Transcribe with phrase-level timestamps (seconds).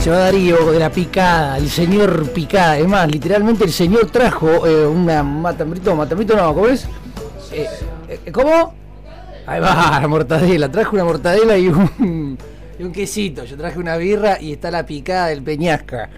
[0.00, 2.78] Se va Darío de la picada, el señor picada.
[2.78, 6.86] Es más, literalmente el señor trajo eh, una matambrito, matambrito no, ¿cómo es?
[7.52, 7.66] Eh,
[8.08, 8.72] eh, ¿Cómo?
[9.46, 10.70] Ahí va, la mortadela.
[10.70, 12.38] Traje una mortadela y un,
[12.94, 13.44] quesito.
[13.44, 16.08] Yo traje una birra y está la picada del Peñasca.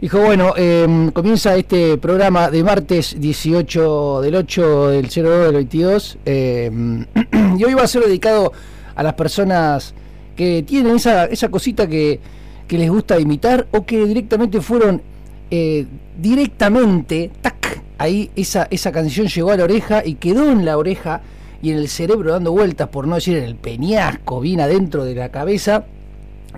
[0.00, 6.18] Dijo, bueno, em, comienza este programa de martes 18 del 8 del 02 del 22.
[6.24, 7.04] em,
[7.58, 8.52] y hoy va a ser dedicado
[8.94, 9.92] a las personas
[10.36, 12.20] que tienen esa cosita que,
[12.66, 15.02] que les gusta imitar o que directamente fueron
[15.50, 15.86] eh,
[16.18, 21.20] directamente, tac, ahí esa, esa canción llegó a la oreja y quedó en la oreja
[21.62, 25.14] y en el cerebro dando vueltas, por no decir en el peñasco, bien adentro de
[25.14, 25.86] la cabeza.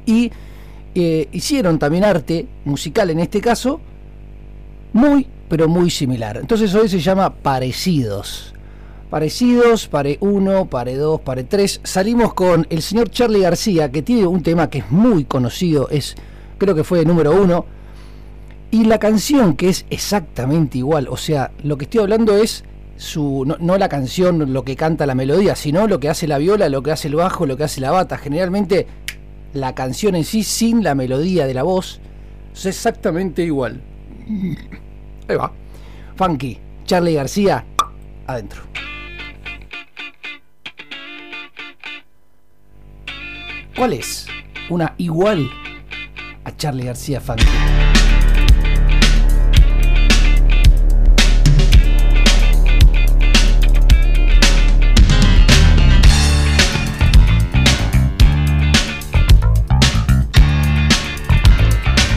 [0.04, 0.32] Y
[0.96, 3.80] eh, hicieron también arte musical en este caso,
[4.92, 6.38] muy, pero muy similar.
[6.38, 8.55] Entonces hoy se llama Parecidos.
[9.10, 11.80] Parecidos, pare 1, pare 2, pare 3.
[11.84, 16.16] Salimos con el señor Charlie García, que tiene un tema que es muy conocido, es
[16.58, 17.66] creo que fue número uno.
[18.72, 22.64] Y la canción que es exactamente igual, o sea, lo que estoy hablando es
[22.96, 26.38] su no, no la canción, lo que canta la melodía, sino lo que hace la
[26.38, 28.18] viola, lo que hace el bajo, lo que hace la bata.
[28.18, 28.88] Generalmente
[29.52, 32.00] la canción en sí sin la melodía de la voz
[32.52, 33.80] es exactamente igual.
[35.28, 35.52] Ahí va.
[36.16, 37.64] Funky, Charlie García,
[38.26, 38.62] adentro.
[43.76, 44.26] ¿Cuál es
[44.70, 45.50] una igual
[46.44, 47.44] a Charlie García Funky?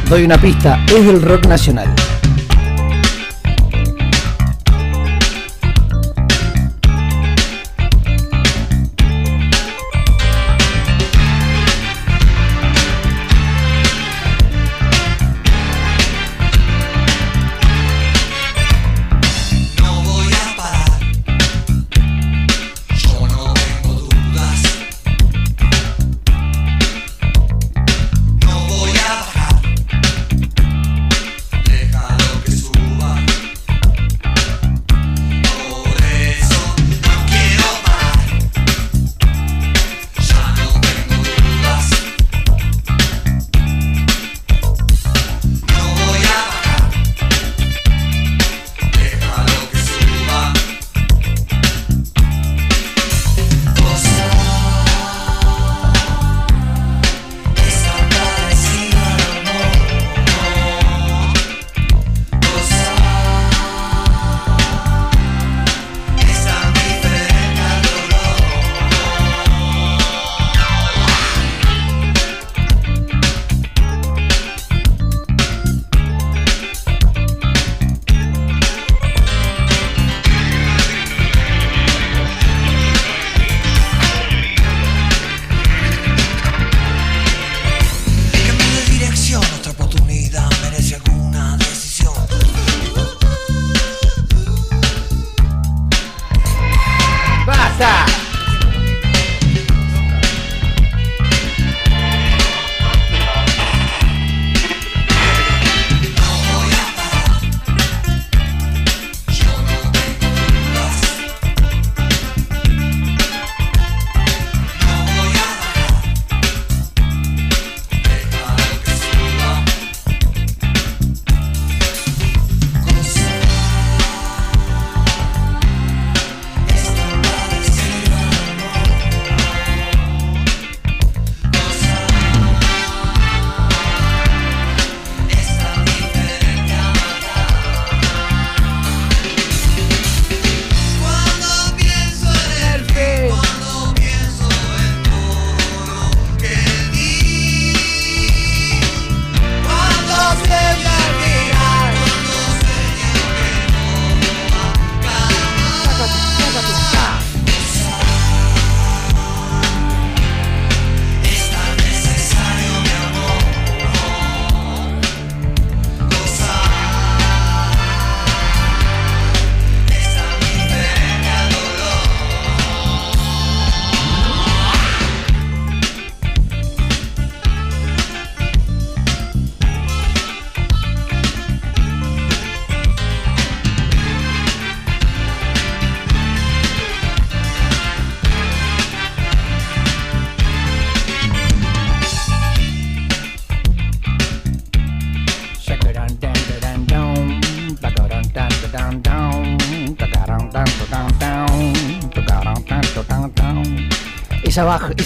[0.09, 1.93] Doy una pista, es del rock nacional.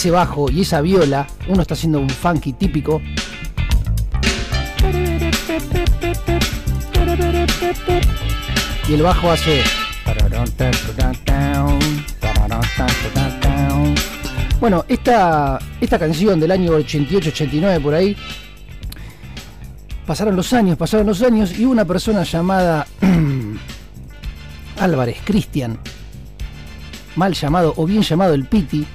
[0.03, 3.01] Ese bajo y esa viola, uno está haciendo un funky típico.
[8.89, 9.63] Y el bajo hace.
[14.59, 18.17] Bueno, esta, esta canción del año 88-89 por ahí.
[20.05, 22.85] Pasaron los años, pasaron los años y una persona llamada
[24.81, 25.79] Álvarez, Cristian,
[27.15, 28.85] mal llamado o bien llamado el Piti,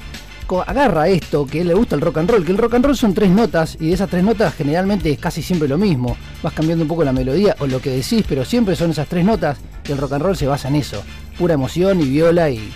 [0.67, 3.15] agarra esto que le gusta el rock and roll, que el rock and roll son
[3.15, 6.17] tres notas y de esas tres notas generalmente es casi siempre lo mismo.
[6.43, 9.25] Vas cambiando un poco la melodía o lo que decís, pero siempre son esas tres
[9.25, 11.03] notas y el rock and roll se basa en eso.
[11.39, 12.73] Pura emoción y viola y,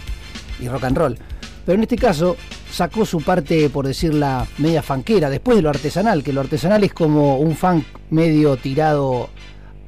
[0.60, 1.18] y rock and roll.
[1.64, 2.36] Pero en este caso
[2.70, 6.92] sacó su parte, por decirla, media fanquera, después de lo artesanal, que lo artesanal es
[6.92, 9.30] como un funk medio tirado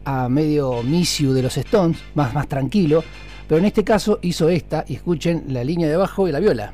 [0.04, 3.02] a medio misiu de los Stones, más, más tranquilo.
[3.48, 6.72] Pero en este caso hizo esta, y escuchen la línea de abajo y la viola.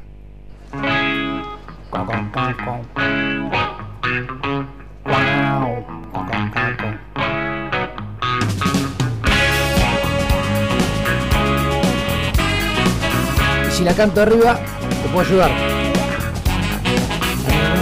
[13.66, 15.50] Y si la canto arriba, te puedo ayudar.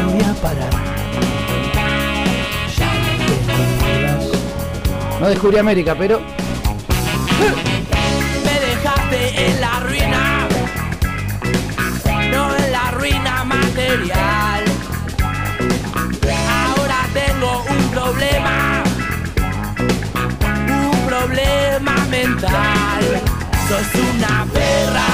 [0.02, 0.70] No voy a parar.
[2.76, 2.90] Ya
[5.20, 6.20] no descubrí América, pero
[22.28, 23.22] mental.
[23.68, 25.07] Sos una perra,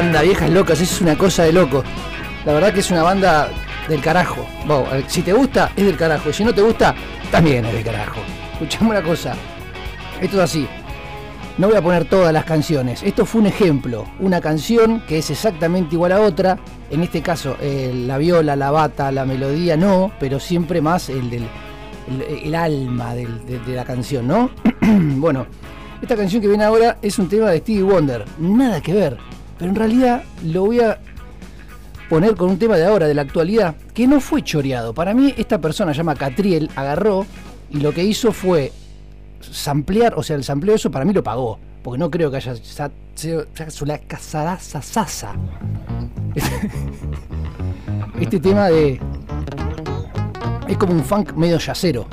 [0.00, 1.84] banda, viejas locas, es una cosa de loco.
[2.46, 3.50] La verdad que es una banda
[3.86, 4.46] del carajo.
[4.92, 6.32] Eh, si te gusta, es del carajo.
[6.32, 6.94] Si no te gusta,
[7.30, 8.20] también es del carajo.
[8.54, 9.34] Escuchame una cosa.
[10.18, 10.66] Esto es así.
[11.58, 13.02] No voy a poner todas las canciones.
[13.02, 14.06] Esto fue un ejemplo.
[14.20, 16.58] Una canción que es exactamente igual a otra.
[16.90, 21.28] En este caso, eh, la viola, la bata, la melodía no, pero siempre más el
[21.28, 21.46] del
[22.42, 24.50] el, alma de, de la canción, ¿no?
[24.80, 25.46] bueno,
[26.00, 29.18] esta canción que viene ahora es un tema de Stevie Wonder, nada que ver,
[29.60, 30.98] pero en realidad lo voy a
[32.08, 34.94] poner con un tema de ahora, de la actualidad, que no fue choreado.
[34.94, 37.26] Para mí, esta persona, se llama Catriel, agarró
[37.70, 38.72] y lo que hizo fue
[39.42, 42.54] samplear, o sea, el sampleo eso para mí lo pagó, porque no creo que haya
[43.84, 45.34] la casadaza sasa.
[48.18, 49.00] Este tema de.
[50.68, 52.06] Es como un funk medio yacero.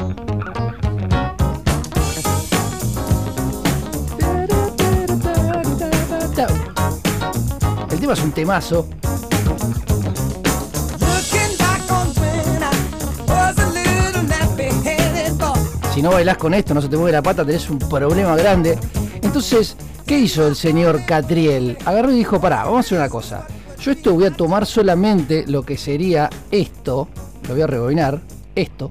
[13.74, 15.60] Little nappy-headed boy.
[15.94, 18.78] Si no bailás con esto, no se te mueve la pata, tenés un problema grande.
[19.22, 21.78] Entonces, ¿qué hizo el señor Catriel?
[21.86, 23.46] Agarró y dijo, pará, vamos a hacer una cosa.
[23.82, 27.10] Yo esto voy a tomar solamente lo que sería esto.
[27.48, 28.22] Lo voy a rebobinar.
[28.56, 28.90] Esto.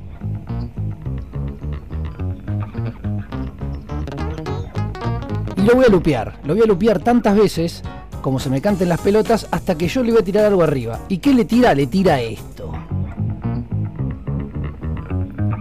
[5.56, 6.38] Y lo voy a lupear.
[6.44, 7.82] Lo voy a lupear tantas veces
[8.26, 10.98] como se me canten las pelotas hasta que yo le voy a tirar algo arriba.
[11.08, 11.72] ¿Y qué le tira?
[11.74, 12.72] Le tira esto.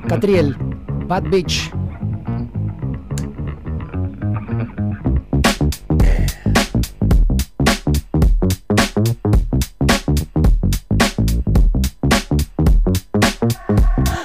[0.08, 0.58] Catriel,
[1.06, 1.70] Bad Bitch.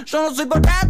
[0.06, 0.89] Yo no soy ti.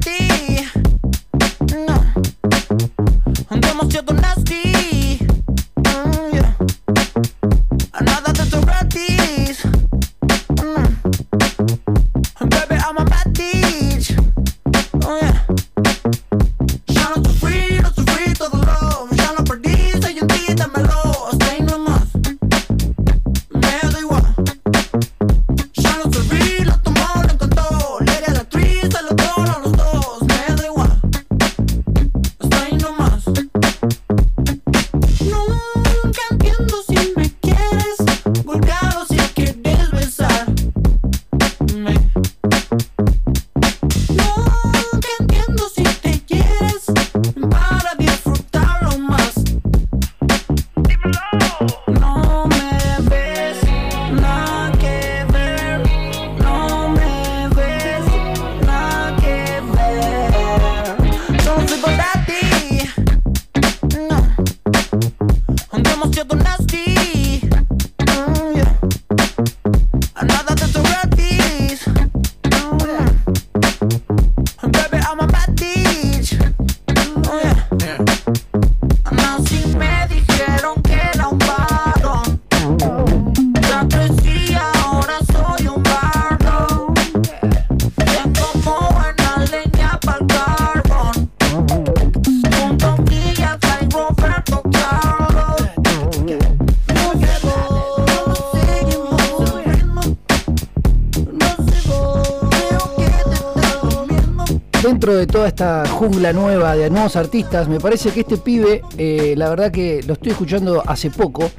[105.00, 109.32] Dentro de toda esta jungla nueva de nuevos artistas, me parece que este pibe, eh,
[109.34, 111.50] la verdad que lo estoy escuchando hace poco,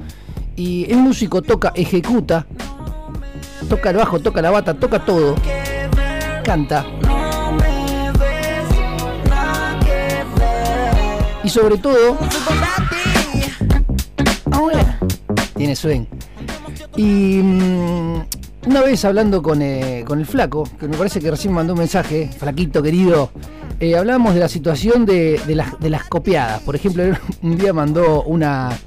[0.56, 2.46] y es músico, toca, ejecuta,
[3.68, 5.34] toca el bajo, toca la bata, toca todo,
[6.44, 6.86] canta,
[11.44, 12.20] y sobre todo,
[15.58, 16.06] tiene swing.
[16.96, 18.22] Y mm,
[18.68, 21.80] una vez hablando con, eh, con el flaco, que me parece que recién mandó un
[21.80, 23.32] mensaje, flaquito querido,
[23.80, 26.60] eh, hablábamos de la situación de, de las, de las copiadas.
[26.64, 27.02] Por ejemplo,
[27.42, 28.78] un día mandó una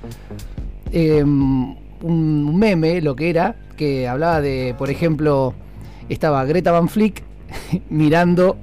[0.93, 5.55] eh, un meme, lo que era, que hablaba de, por ejemplo,
[6.11, 7.23] estaba Greta Van Flick
[7.89, 8.59] mirando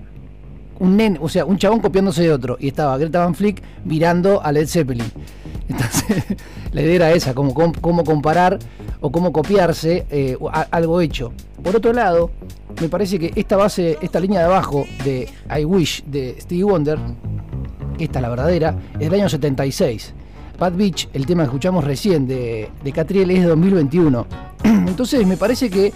[0.77, 4.39] un nen, o sea, un chabón copiándose de otro, y estaba Greta Van Flick mirando
[4.43, 5.11] a Led Zeppelin.
[5.67, 6.23] Entonces,
[6.73, 8.59] la idea era esa, como com- cómo comparar
[9.01, 10.37] o cómo copiarse eh,
[10.71, 11.33] algo hecho.
[11.61, 12.31] Por otro lado,
[12.79, 15.27] me parece que esta base, esta línea de abajo de
[15.59, 16.99] I Wish de Stevie Wonder,
[17.99, 20.13] esta es la verdadera, es del año 76.
[20.57, 24.27] Bad Beach, el tema que escuchamos recién de, de Catriel, es de 2021.
[24.63, 25.91] Entonces me parece que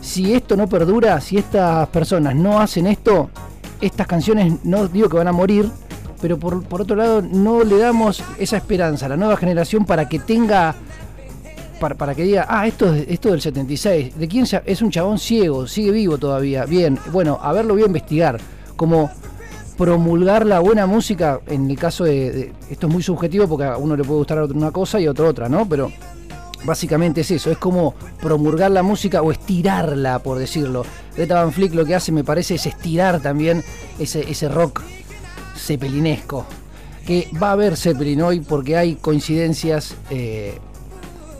[0.00, 3.28] si esto no perdura, si estas personas no hacen esto,
[3.80, 5.70] estas canciones no digo que van a morir,
[6.20, 10.08] pero por, por otro lado no le damos esa esperanza a la nueva generación para
[10.08, 10.74] que tenga,
[11.80, 15.18] para, que diga, ah, esto es esto del 76, ¿de quién se- es un chabón
[15.18, 15.66] ciego?
[15.66, 18.38] Sigue vivo todavía, bien, bueno, a ver lo voy a investigar,
[18.76, 19.10] como
[19.76, 23.96] promulgar la buena música, en el caso de, esto es muy subjetivo porque a uno
[23.96, 25.68] le puede gustar una cosa y a otro otra, ¿no?
[25.68, 25.90] Pero
[26.62, 30.84] Básicamente es eso, es como promulgar la música o estirarla, por decirlo.
[31.16, 33.64] Greta Van Fleet lo que hace, me parece, es estirar también
[33.98, 34.82] ese, ese rock
[35.56, 36.44] cepelinesco.
[37.06, 40.58] Que va a haber Zeppelin hoy porque hay coincidencias eh,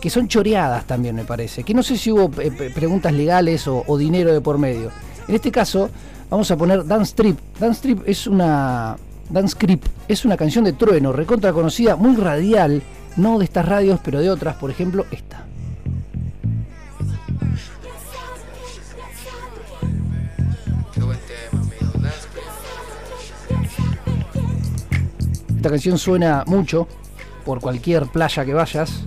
[0.01, 1.63] que son choreadas también, me parece.
[1.63, 4.91] Que no sé si hubo eh, preguntas legales o, o dinero de por medio.
[5.29, 5.91] En este caso,
[6.29, 7.39] vamos a poner Dance Trip.
[7.59, 8.97] Dance Trip es una.
[9.29, 12.83] Dance Creep es una canción de trueno, recontra conocida, muy radial,
[13.17, 15.47] no de estas radios, pero de otras, por ejemplo, esta.
[25.55, 26.89] Esta canción suena mucho
[27.45, 29.05] por cualquier playa que vayas,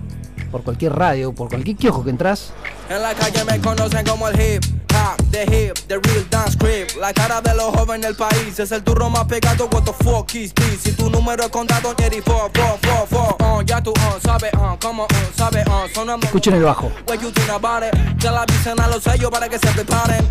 [0.54, 2.54] por cualquier radio, por cualquier kiosco que entras.
[2.88, 6.96] En la calle me conocen como el hip hop, the hip, the real dance creep.
[7.00, 9.68] La cara de los jóvenes del país es el turro más pegado.
[9.72, 10.82] What the fuck is this?
[10.84, 13.58] Si tu número es contado, 84, 4, 4, 4.
[13.58, 16.28] Uh, ya tú, uh, uh, como, uh, uh, sonando.
[16.28, 16.92] Escuchen el bajo.
[17.08, 18.20] What you think about it?
[18.20, 20.24] Que la avisen a los sellos para que se preparen.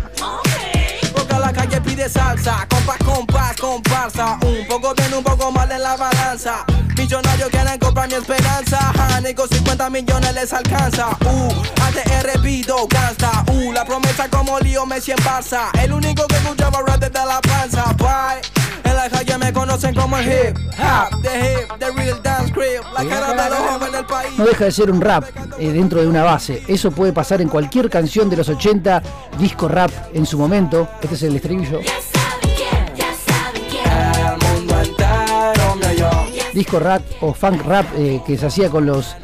[1.33, 4.37] Porque la calle pide salsa, compás, compás, comparsa.
[4.45, 6.63] Un poco bien, un poco mal en la balanza.
[6.95, 8.91] Millonarios quieren comprar mi esperanza.
[9.17, 11.09] Honey, con 50 millones les alcanza.
[11.25, 13.43] Uh, ATR Vido, gangsta.
[13.51, 15.69] Uh, la promesa como lío Messi en Barça.
[15.81, 17.83] El único que escuchaba rap desde la panza.
[17.97, 18.62] Bye.
[18.93, 22.83] En la calle me conocen como el hip hop, the hip, the real dance creep.
[22.93, 24.37] La cara de los jóvenes del país.
[24.37, 25.23] No deja de ser un rap
[25.57, 26.61] eh, dentro de una base.
[26.67, 29.01] Eso puede pasar en cualquier canción de los 80,
[29.39, 30.87] disco rap en su momento.
[31.01, 31.79] Este es el estribillo.
[36.53, 39.15] Disco rap o funk rap eh, que se hacía con los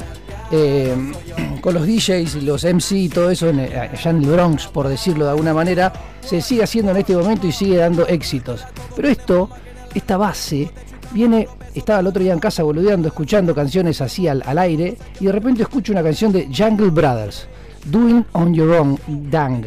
[0.50, 0.96] eh,
[1.60, 4.66] con los DJs y los MC y todo eso en, eh, allá en el Bronx,
[4.66, 5.92] por decirlo de alguna manera,
[6.30, 8.64] se sigue haciendo en este momento y sigue dando éxitos.
[8.94, 9.50] Pero esto,
[9.92, 10.70] esta base,
[11.12, 15.26] viene, estaba el otro día en casa boludeando, escuchando canciones así al, al aire, y
[15.26, 17.48] de repente escucho una canción de Jungle Brothers,
[17.86, 19.66] Doing on Your Own, Dang,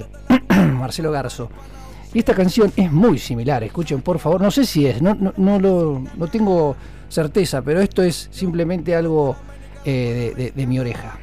[0.80, 1.50] Marcelo Garzo.
[2.14, 5.34] Y esta canción es muy similar, escuchen por favor, no sé si es, no, no,
[5.36, 6.78] no lo, no tengo
[7.10, 9.36] certeza, pero esto es simplemente algo
[9.84, 11.20] eh, de, de- de mi oreja.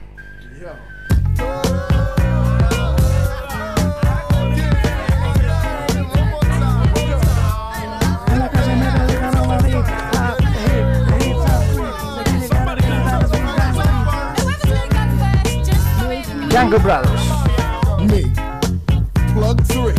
[16.51, 17.21] Jungle Brothers.
[18.01, 18.25] Me,
[19.35, 19.95] plug three,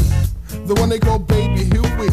[0.66, 2.10] the one they call Baby Huey,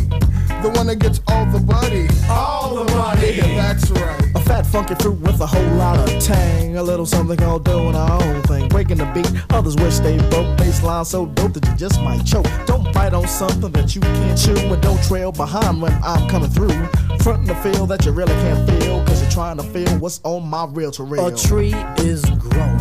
[0.63, 2.07] the one that gets all the buddy.
[2.31, 3.33] All the money.
[3.33, 4.33] Yeah, that's right.
[4.37, 6.77] A fat funky fruit with a whole lot of tang.
[6.77, 8.69] A little something all doing our own thing.
[8.69, 10.57] Breaking the beat, others wish they broke.
[10.57, 12.47] Baseline so dope that you just might choke.
[12.65, 14.57] Don't bite on something that you can't chew.
[14.57, 16.87] And don't trail behind when I'm coming through.
[17.23, 19.05] Frontin' the feel that you really can't feel.
[19.05, 21.27] Cause you're trying to feel what's on my real to reel.
[21.27, 22.78] A tree is growing.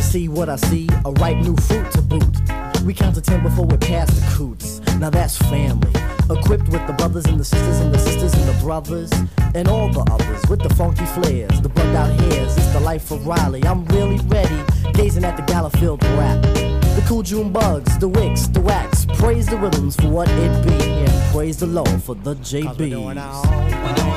[0.00, 0.88] Can't see what I see?
[1.04, 2.24] A ripe new fruit to boot.
[2.86, 4.80] We count to ten before we're past the coots.
[4.98, 5.92] Now that's family.
[6.30, 9.12] Equipped with the brothers and the sisters and the sisters and the brothers.
[9.54, 12.56] And all the others with the funky flares, the bugged out hairs.
[12.56, 13.62] It's the life of Riley.
[13.66, 14.62] I'm really ready.
[14.94, 16.42] Gazing at the Gallowfield rap.
[16.96, 19.04] The cool June bugs, the wicks, the wax.
[19.04, 20.82] Praise the rhythms for what it be.
[20.82, 24.09] And praise the Lord for the JBs.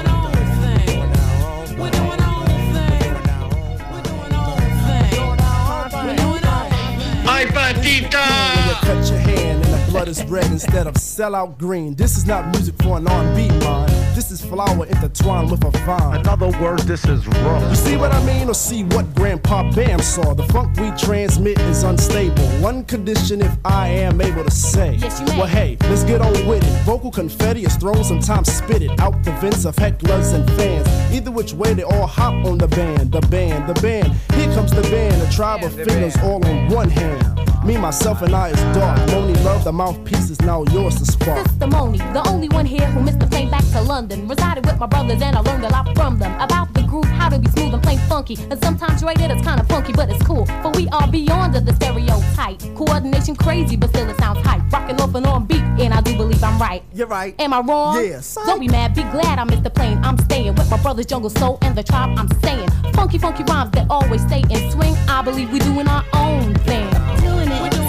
[7.25, 11.95] When you cut your hand and the blood is red instead of sellout green.
[11.95, 13.91] This is not music for an R&B mind.
[14.15, 16.19] This is flower intertwined with a vine.
[16.19, 17.69] In other words, this is raw.
[17.69, 20.35] You see what I mean, or see what Grandpa Bam saw?
[20.35, 22.43] The funk we transmit is unstable.
[22.61, 24.97] One condition, if I am able to say.
[25.01, 25.37] Yes, you may.
[25.37, 26.83] Well, hey, let's get on with it.
[26.83, 30.87] Vocal confetti is thrown, sometimes spit it out the vents of hecklers and fans.
[31.11, 34.13] Either which way, they all hop on the band, the band, the band.
[34.35, 37.39] Here comes the band, a tribe of fingers all on one hand.
[37.65, 38.99] Me, myself, and I is dark.
[39.09, 41.47] Moni love, the mouthpiece is now yours to spark.
[41.47, 44.02] Sister Moni, the only one here who missed the plane back to London.
[44.03, 47.29] Resided with my brothers and I learned a lot from them about the groove, how
[47.29, 48.37] to be smooth and plain funky.
[48.51, 50.45] And sometimes rated it's kinda funky, but it's cool.
[50.61, 52.59] But we are beyond the stereotype.
[52.75, 54.61] Coordination crazy, but still it sounds hype.
[54.73, 56.83] Rocking off and on beat, and I do believe I'm right.
[56.93, 57.33] You're right.
[57.39, 58.03] Am I wrong?
[58.03, 58.37] Yes.
[58.45, 59.99] Don't be mad, be glad I missed the plane.
[60.03, 62.17] I'm staying with my brothers, Jungle Soul, and the tribe.
[62.19, 64.95] I'm saying funky, funky rhymes that always stay in swing.
[65.07, 66.89] I believe we're doing our own thing.
[67.21, 67.82] Doing it.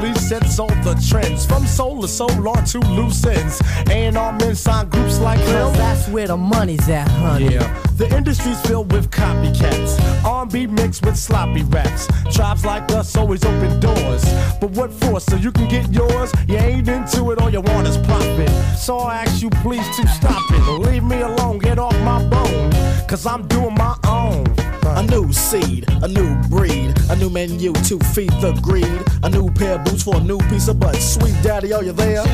[0.00, 3.60] Well, sets all the trends from soul to solar to loose ends.
[3.90, 7.54] A&R men sign groups like Cause that's where the money's at, honey.
[7.54, 9.98] Yeah, the industry's filled with copycats.
[10.24, 12.06] R&B mixed with sloppy raps.
[12.32, 14.24] Tribes like us always open doors.
[14.60, 15.18] But what for?
[15.20, 16.32] So you can get yours?
[16.46, 18.50] You ain't into it, all you want is profit.
[18.78, 20.68] so I ask you please to stop it.
[20.78, 22.70] Leave me alone, get off my bone,
[23.08, 24.67] cause I'm doing my own.
[24.96, 29.02] A new seed, a new breed, a new menu to feed the greed.
[29.22, 30.96] A new pair of boots for a new piece of butt.
[30.96, 32.24] Sweet daddy, are you there?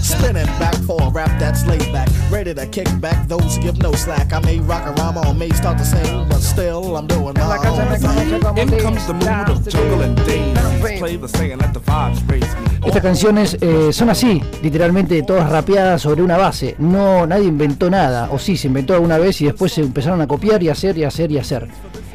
[0.00, 2.08] Spinning back for a rap that's laid back.
[2.30, 4.32] Ready to kick back those who give no slack.
[4.32, 7.56] I may rock a rhyme or may start to sing, but still I'm doing my
[7.56, 8.58] own thing.
[8.58, 10.58] In comes the mood of jungle and days.
[10.98, 12.70] Play the saying, let the vibes raise me.
[12.84, 16.76] Estas canciones eh, son así, literalmente todas rapeadas sobre una base.
[16.78, 20.26] No, nadie inventó nada, o sí, se inventó alguna vez y después se empezaron a
[20.26, 21.39] copiar y hacer y hacer y hacer.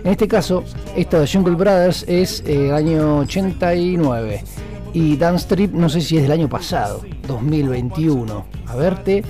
[0.04, 0.64] En este caso,
[0.96, 4.44] esta de Jungle Brothers es eh, año 89
[4.94, 8.46] y Dance Trip no sé si es del año pasado, 2021.
[8.68, 9.24] A verte,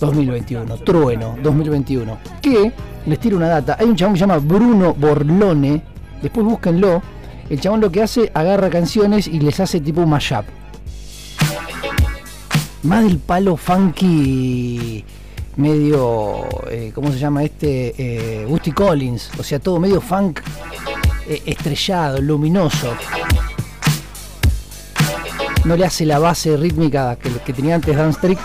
[0.00, 2.18] 2021, Trueno, 2021.
[2.42, 2.72] Que,
[3.06, 5.82] les tiro una data, hay un chabón que se llama Bruno Borlone,
[6.20, 7.00] después búsquenlo.
[7.48, 10.44] El chabón lo que hace, agarra canciones y les hace tipo un mashup.
[12.82, 15.04] Más del palo funky,
[15.58, 17.94] medio, eh, ¿cómo se llama este?
[17.98, 20.40] Eh, Gusty Collins, o sea, todo medio funk
[21.26, 22.96] eh, estrellado, luminoso.
[25.64, 28.38] No le hace la base rítmica que, que tenía antes Dance Trick.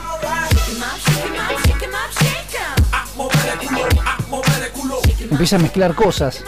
[5.29, 6.43] Empieza a mezclar cosas.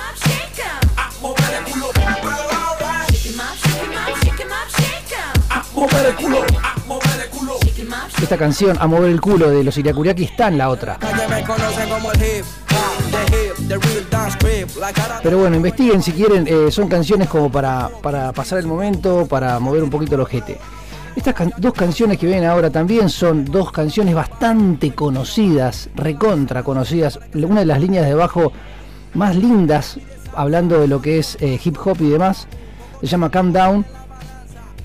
[8.21, 10.97] Esta canción, A mover el culo de los Iriakuriaki, está en la otra.
[15.21, 19.59] Pero bueno, investiguen si quieren, eh, son canciones como para, para pasar el momento, para
[19.59, 20.57] mover un poquito el ojete.
[21.15, 27.19] Estas dos canciones que vienen ahora también son dos canciones bastante conocidas, recontra conocidas.
[27.33, 28.51] Una de las líneas de bajo
[29.13, 29.97] más lindas,
[30.35, 32.47] hablando de lo que es eh, hip hop y demás,
[33.01, 33.85] se llama Calm Down,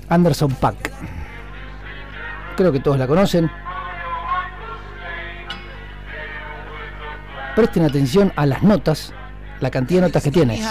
[0.09, 0.91] Anderson Pack.
[2.61, 3.49] Creo que todos la conocen.
[7.55, 9.13] Presten atención a las notas,
[9.61, 10.61] la cantidad de notas que tiene.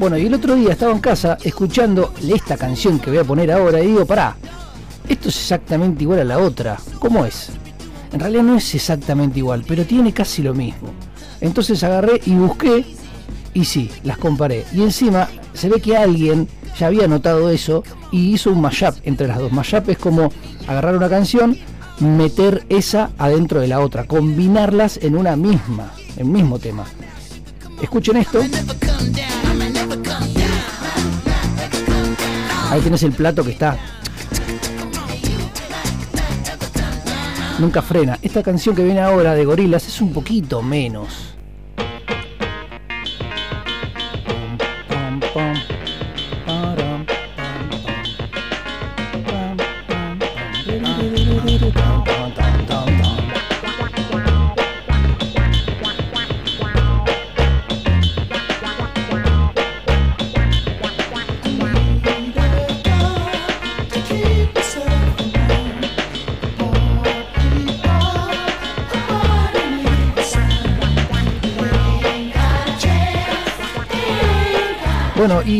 [0.00, 3.52] Bueno, y el otro día estaba en casa escuchando esta canción que voy a poner
[3.52, 4.34] ahora y digo, pará,
[5.06, 6.78] esto es exactamente igual a la otra.
[6.98, 7.50] ¿Cómo es?
[8.10, 10.88] En realidad no es exactamente igual, pero tiene casi lo mismo.
[11.42, 12.86] Entonces agarré y busqué
[13.52, 14.64] y sí, las comparé.
[14.72, 19.28] Y encima se ve que alguien ya había notado eso y hizo un mashup entre
[19.28, 19.52] las dos.
[19.52, 20.32] Mashup es como
[20.66, 21.58] agarrar una canción,
[21.98, 26.86] meter esa adentro de la otra, combinarlas en una misma, el mismo tema.
[27.82, 28.40] Escuchen esto.
[32.70, 33.76] Ahí tenés el plato que está.
[37.58, 38.16] Nunca frena.
[38.22, 41.29] Esta canción que viene ahora de Gorilas es un poquito menos.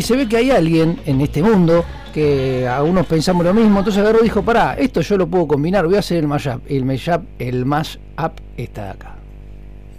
[0.00, 1.84] Y se ve que hay alguien en este mundo
[2.14, 5.84] que algunos pensamos lo mismo, entonces agarró y dijo, pará, esto yo lo puedo combinar,
[5.84, 6.62] voy a hacer el mashup.
[6.70, 9.18] El mashup, el mashup está acá.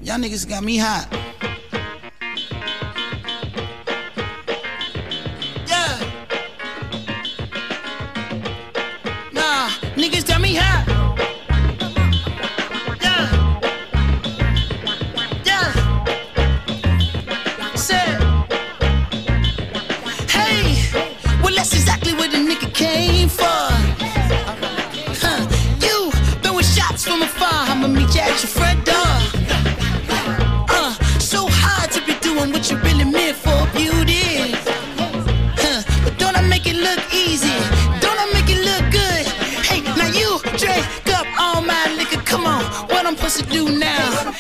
[0.01, 1.07] Y'all niggas got me hot.
[43.31, 44.31] Supposed to do now?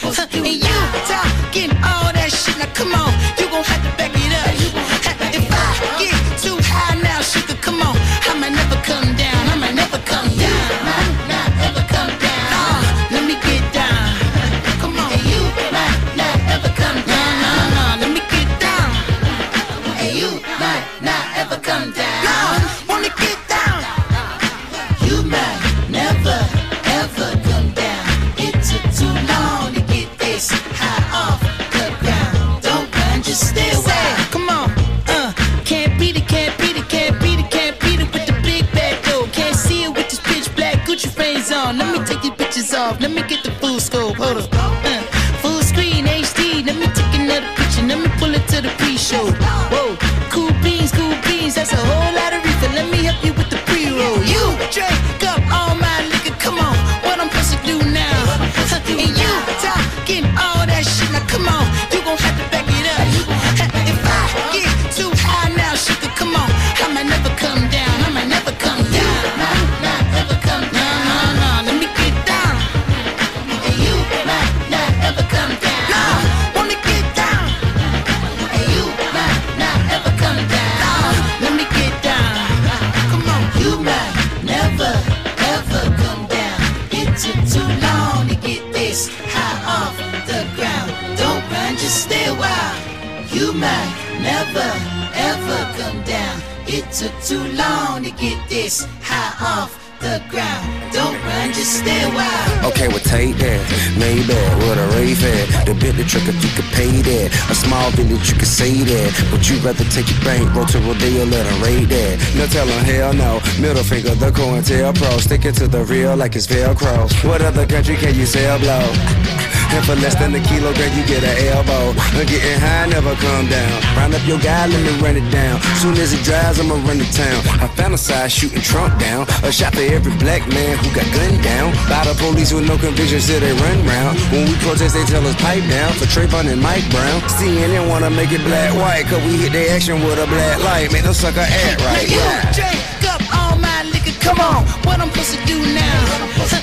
[109.51, 113.13] You rather take your bank, roll to Rodeo, let her raid that No telling, hell
[113.13, 117.95] no, middle finger the COINTELPRO Sticking to the real like it's Velcro What other country
[117.95, 119.40] can you sell blow?
[119.71, 121.95] And for less than a kilogram, you get an elbow.
[121.95, 123.71] I'm getting high, never come down.
[123.95, 125.61] Round up your guy, let me run it down.
[125.79, 127.39] Soon as it dries, I'ma run the town.
[127.63, 129.27] I fantasize shooting Trump down.
[129.43, 131.71] A shot for every black man who got gunned down.
[131.87, 134.19] By the police with no convictions, till they run round.
[134.31, 135.93] When we protest, they tell us pipe down.
[135.93, 137.21] For Trayvon and Mike Brown.
[137.39, 140.91] CNN wanna make it black white, cause we hit their action with a black light.
[140.91, 142.09] Make them sucker act right.
[142.09, 142.51] You Yeah.
[142.51, 144.15] drink up all my liquor.
[144.19, 145.99] Come on, what I'm supposed to do now?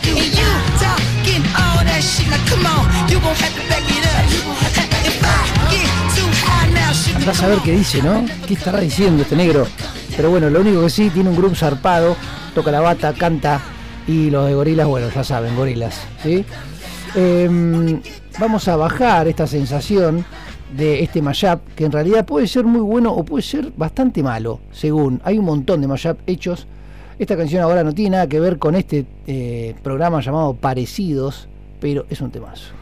[0.08, 1.67] And you talking all
[1.98, 2.28] that shit.
[2.30, 4.24] Now come on, you gon' have to back it up.
[4.58, 7.60] Huh, If I get too high now, sugar, Andás a on.
[7.62, 8.24] qué dice, ¿no?
[8.46, 9.66] ¿Qué estará diciendo este negro?
[10.16, 12.16] Pero bueno, lo único que sí, tiene un grupo zarpado,
[12.54, 13.60] toca la bata, canta
[14.06, 16.44] y los de gorilas, bueno, ya saben, gorilas, ¿sí?
[17.14, 18.00] Em,
[18.38, 20.24] vamos a bajar esta sensación
[20.76, 24.60] de este mashup, que en realidad puede ser muy bueno o puede ser bastante malo,
[24.72, 25.20] según.
[25.24, 26.66] Hay un montón de mashup hechos.
[27.18, 31.48] Esta canción ahora no tiene nada que ver con este eh, programa llamado Parecidos,
[31.80, 32.72] pero es un temazo.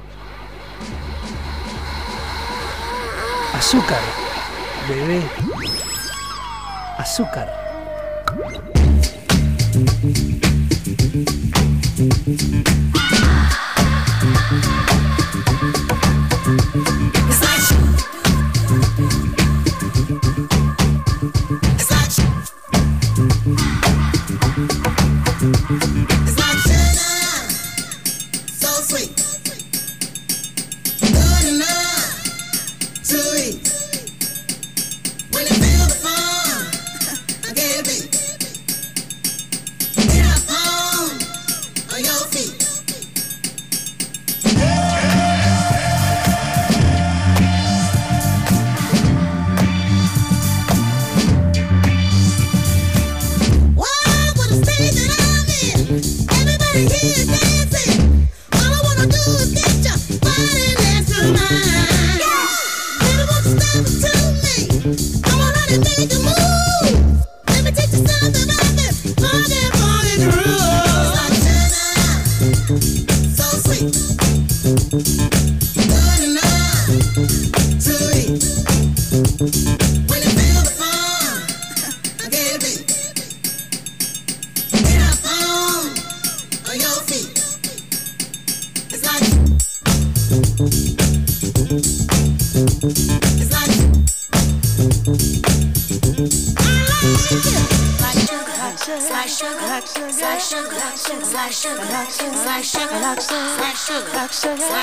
[3.54, 4.00] Azúcar,
[4.88, 5.22] bebé.
[6.98, 7.48] Azúcar.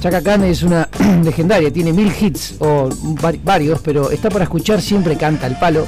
[0.00, 0.88] Chaka Khan es una
[1.24, 2.88] legendaria, tiene mil hits o
[3.20, 5.86] vari- varios, pero está para escuchar, siempre canta el palo.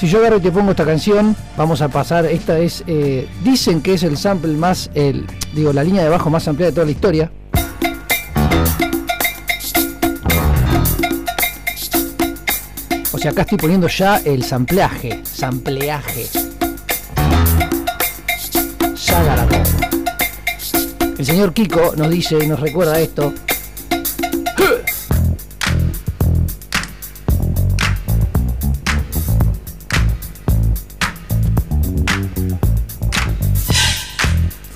[0.00, 3.80] Si yo agarro y te pongo esta canción, vamos a pasar, esta es, eh, dicen
[3.80, 4.90] que es el sample más,
[5.54, 7.30] digo, la línea de bajo más ampliada de toda la historia.
[13.12, 16.26] O sea, acá estoy poniendo ya el sampleaje, sampleaje.
[21.16, 23.32] El señor Kiko nos dice, nos recuerda esto.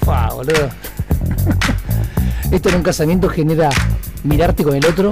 [0.04, 0.70] Fa, boludo.
[2.52, 3.70] Esto en un casamiento genera
[4.22, 5.10] mirarte con el otro.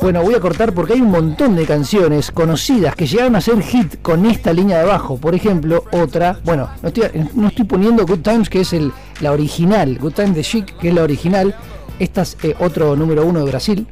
[0.00, 3.60] Bueno, voy a cortar porque hay un montón de canciones conocidas que llegaron a ser
[3.60, 5.16] hit con esta línea de bajo.
[5.16, 6.70] Por ejemplo, otra, bueno,
[7.34, 10.90] no estoy, poniendo Good Times, que es el, la original, Good Times de Chic, que
[10.90, 11.54] es la original.
[11.98, 13.86] Esta es eh, otro número uno de Brasil.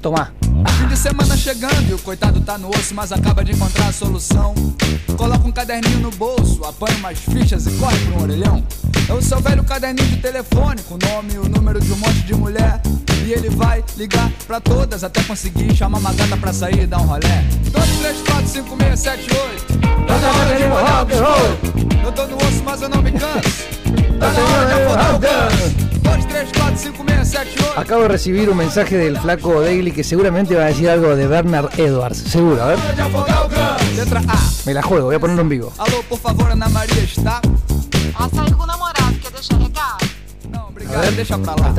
[0.00, 0.35] Tomá.
[0.96, 4.54] De semana chegando e o coitado tá no osso, mas acaba de encontrar a solução.
[5.14, 8.66] Coloca um caderninho no bolso, apanha umas fichas e corre pra um orelhão.
[9.06, 11.96] É o seu velho caderninho de telefone, com o nome e o número de um
[11.96, 12.80] monte de mulher.
[13.26, 17.02] E ele vai ligar pra todas até conseguir chamar uma gata pra sair e dar
[17.02, 17.44] um rolé.
[17.70, 19.78] 2, 3, 4, 5, 6, 7, 8.
[20.06, 22.06] Tá na hora de rodar o.
[22.06, 23.66] Eu tô no osso, mas eu não me canso.
[24.18, 25.85] Tá na hora de afundar o ganso.
[26.06, 27.80] 2, 3, 4, 5, 6, 7, 8.
[27.80, 31.26] Acabo de recibir un mensaje del flaco Daily que seguramente va a decir algo de
[31.26, 32.18] Bernard Edwards.
[32.18, 32.78] Seguro, a ver.
[33.96, 34.38] Letra A.
[34.64, 35.72] Me la juego, voy a ponerlo en vivo.
[35.78, 37.40] Alô, por favor, Ana Maria está?
[38.14, 39.96] A sair com o namorado, quer deixar recado?
[40.50, 41.74] Não, obrigado, deixa pra lá.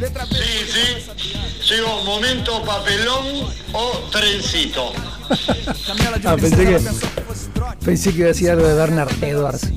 [0.00, 0.34] Letra B.
[0.34, 1.74] Sí, sí.
[1.74, 3.26] Llegó momento papelón
[3.72, 4.92] o trencito.
[6.24, 6.80] Ah, pensé que,
[7.84, 9.68] pensé que iba a decir algo de Bernard Edwards.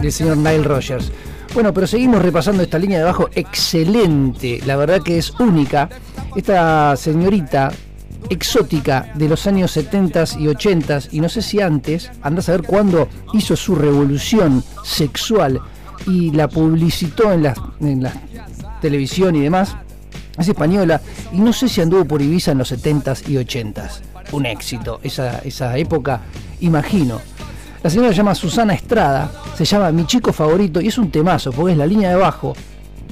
[0.00, 1.10] del señor Nile Rogers.
[1.56, 4.60] Bueno, pero seguimos repasando esta línea de bajo excelente.
[4.66, 5.88] La verdad que es única.
[6.36, 7.72] Esta señorita
[8.28, 12.62] exótica de los años 70 y 80 y no sé si antes, anda a saber
[12.62, 15.62] cuándo hizo su revolución sexual
[16.06, 18.12] y la publicitó en la, en la
[18.82, 19.74] televisión y demás.
[20.38, 21.00] Es española
[21.32, 24.02] y no sé si anduvo por Ibiza en los 70s y 80s.
[24.32, 26.20] Un éxito, esa, esa época,
[26.60, 27.18] imagino.
[27.86, 31.52] La señora se llama Susana Estrada, se llama Mi Chico Favorito y es un temazo,
[31.52, 32.52] porque es la línea de abajo,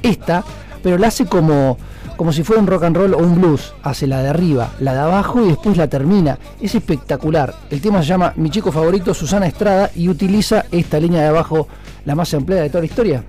[0.03, 0.43] esta,
[0.83, 1.79] pero la hace como,
[2.17, 3.73] como si fuera un rock and roll o un blues.
[3.85, 6.41] Hace la de arriba, la de abajo y después la termina.
[6.61, 7.55] Es espectacular.
[7.71, 11.69] El tema se llama Mi Chico Favorito, Susana Estrada, y utiliza esta línea de abajo,
[12.05, 13.25] la más empleada de toda la historia.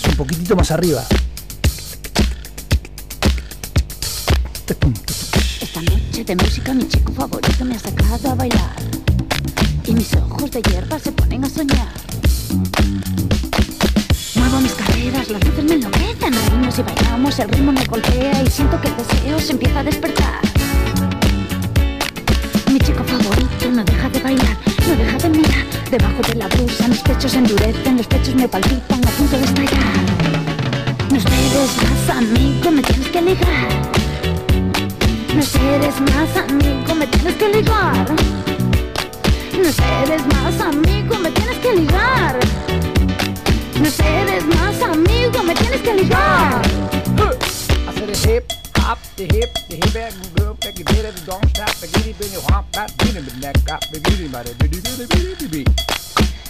[0.00, 1.02] Es un poquitito más arriba.
[6.14, 8.76] De música mi chico favorito me ha sacado a bailar.
[9.84, 11.88] Y mis ojos de hierba se ponen a soñar.
[14.36, 18.46] Muevo mis caderas, las luces me enloquecen Reímos y bailamos, el ritmo me golpea Y
[18.48, 20.40] siento que el deseo se empieza a despertar.
[22.72, 24.56] Mi chico favorito no deja de bailar,
[24.88, 25.66] no deja de mirar.
[25.90, 29.94] Debajo de la blusa mis pechos endurecen Los pechos me palpitan a punto de estallar.
[31.10, 33.93] No esperes más amigo, me tienes que ligar
[35.34, 35.42] no
[35.74, 38.06] eres más amigo, me tienes que ligar.
[39.52, 39.68] No
[40.02, 42.38] eres más amigo, me tienes que ligar.
[43.80, 46.62] No eres más amigo, me tienes que ligar.
[47.88, 48.44] Hacer el hip
[48.78, 52.12] hop, the hip, the hip back group, that you did it, don't stop, the giddy
[52.12, 55.64] bitty hop, that beat in the neck, got the giddy body, bitty bitty bitty bitty.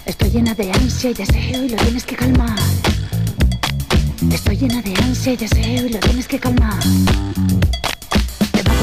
[0.04, 2.58] Estoy llena de ansia y deseo y lo tienes que calmar.
[4.30, 6.78] Estoy llena de ansia y deseo y lo tienes que calmar.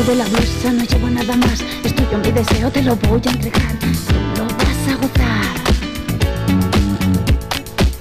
[0.08, 1.62] De la blusa no llevo nada más.
[1.84, 3.80] Es tuyo mi deseo, te lo voy a entregar.
[3.80, 5.46] Tú lo vas a gozar.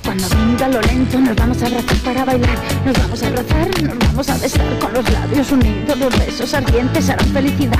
[0.03, 2.59] Cuando venga lo lento, nos vamos a abrazar para bailar.
[2.87, 5.99] Nos vamos a abrazar, nos vamos a besar con los labios unidos.
[5.99, 7.79] Los besos ardientes harán felicidad.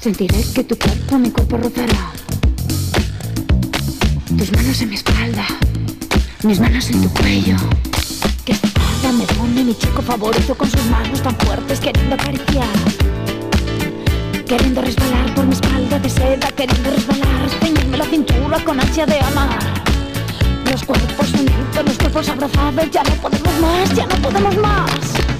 [0.00, 2.25] Sentiré que tu cuerpo mi cuerpo rozará.
[4.38, 5.46] Tus manos en mi espalda,
[6.42, 7.56] mis manos en tu cuello.
[8.44, 12.68] Que tarde me pone mi chico favorito con sus manos tan fuertes queriendo acariciar.
[14.46, 19.18] Queriendo resbalar por mi espalda de seda, queriendo resbalar, ceñirme la cintura con ansia de
[19.20, 19.58] amar.
[20.70, 24.90] Los cuerpos unidos, los cuerpos abrazados, ya no podemos más, ya no podemos más.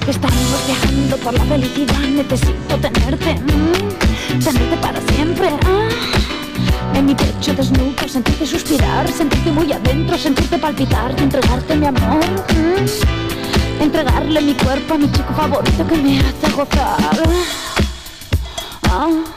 [0.09, 5.49] Estamos viajando por la felicidad, necesito tenerte, mm, tenerte para siempre.
[5.67, 6.46] ah.
[6.95, 12.25] En mi pecho desnudo, sentirte suspirar, sentirte muy adentro, sentirte palpitar y entregarte mi amor.
[12.55, 13.83] mm.
[13.83, 17.23] Entregarle mi cuerpo a mi chico favorito que me hace gozar.
[18.85, 19.36] Ah.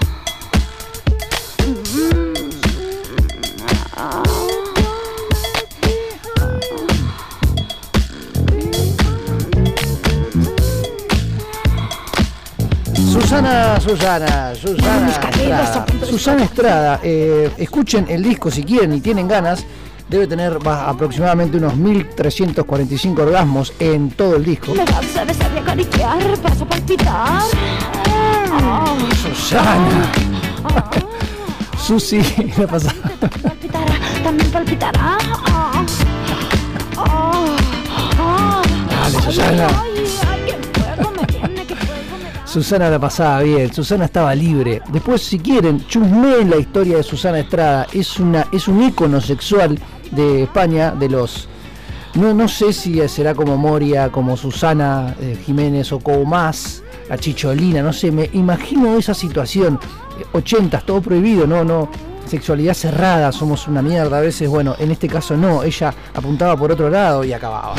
[13.39, 15.85] Susana, Susana, Susana Estrada.
[16.05, 19.65] Susana Estrada, eh, escuchen el disco si quieren y tienen ganas.
[20.09, 24.73] Debe tener aproximadamente unos 1345 orgasmos en todo el disco.
[24.73, 27.41] Me vas a besar y acariciar, vas a palpitar.
[28.61, 28.95] Ah.
[29.21, 30.11] Susana.
[31.77, 32.21] Susi,
[32.55, 32.93] ¿qué pasa?
[33.41, 35.17] palpitará, también palpitará.
[35.47, 35.85] Ah.
[38.17, 38.61] Ah.
[38.89, 39.67] Dale, Susana.
[39.81, 40.57] Ay, ay, qué
[42.50, 44.82] Susana la pasaba bien, Susana estaba libre.
[44.91, 47.86] Después, si quieren, chusmeen la historia de Susana Estrada.
[47.93, 49.78] Es una, es un ícono sexual
[50.10, 51.47] de España, de los.
[52.16, 57.20] No, no sé si será como Moria, como Susana eh, Jiménez o como más, la
[57.20, 59.80] Chicholina, no sé, me imagino esa situación.
[60.20, 61.88] Eh, 80, todo prohibido, no, no.
[62.26, 64.50] Sexualidad cerrada, somos una mierda a veces.
[64.50, 67.76] Bueno, en este caso no, ella apuntaba por otro lado y acababa.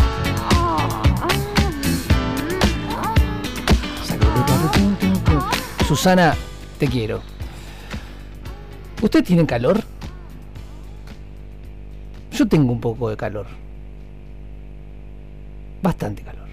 [5.90, 6.36] Susana,
[6.78, 7.20] te quiero.
[9.02, 9.82] ¿Usted tiene calor?
[12.30, 13.48] Yo tengo un poco de calor.
[15.82, 16.46] Bastante calor.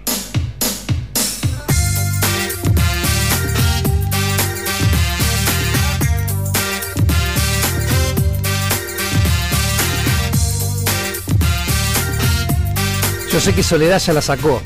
[13.30, 14.60] Yo sé que Soledad ya la sacó.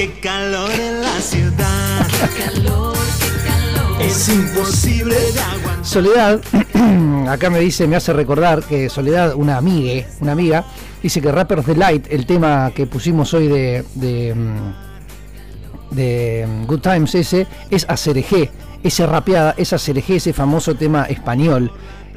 [0.00, 2.06] Qué calor en la ciudad.
[2.08, 4.00] Qué calor, qué calor.
[4.00, 5.84] Es imposible de aguantar.
[5.84, 6.40] Soledad,
[7.28, 10.64] acá me dice, me hace recordar que Soledad, una amiga, una amiga,
[11.02, 16.80] dice que Rappers Delight, el tema que pusimos hoy de, de, mm, de mm, Good
[16.80, 18.50] Times ese, es Acerejé,
[18.82, 21.70] ese rapeada, es Acerejé, ese famoso tema español.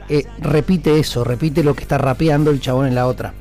[0.08, 3.34] Eh, repite eso, repite lo que está rapeando el chabón en la otra.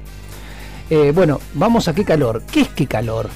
[0.91, 2.43] Eh, bueno, vamos a qué calor.
[2.51, 3.31] ¿Qué es qué calor?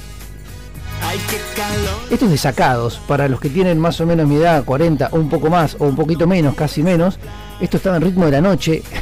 [1.17, 1.97] Ay, qué calor.
[2.11, 5.17] Esto es de sacados, para los que tienen más o menos mi edad, 40 o
[5.17, 7.19] un poco más, o un poquito menos, casi menos.
[7.59, 8.83] Esto estaba en ritmo de la noche.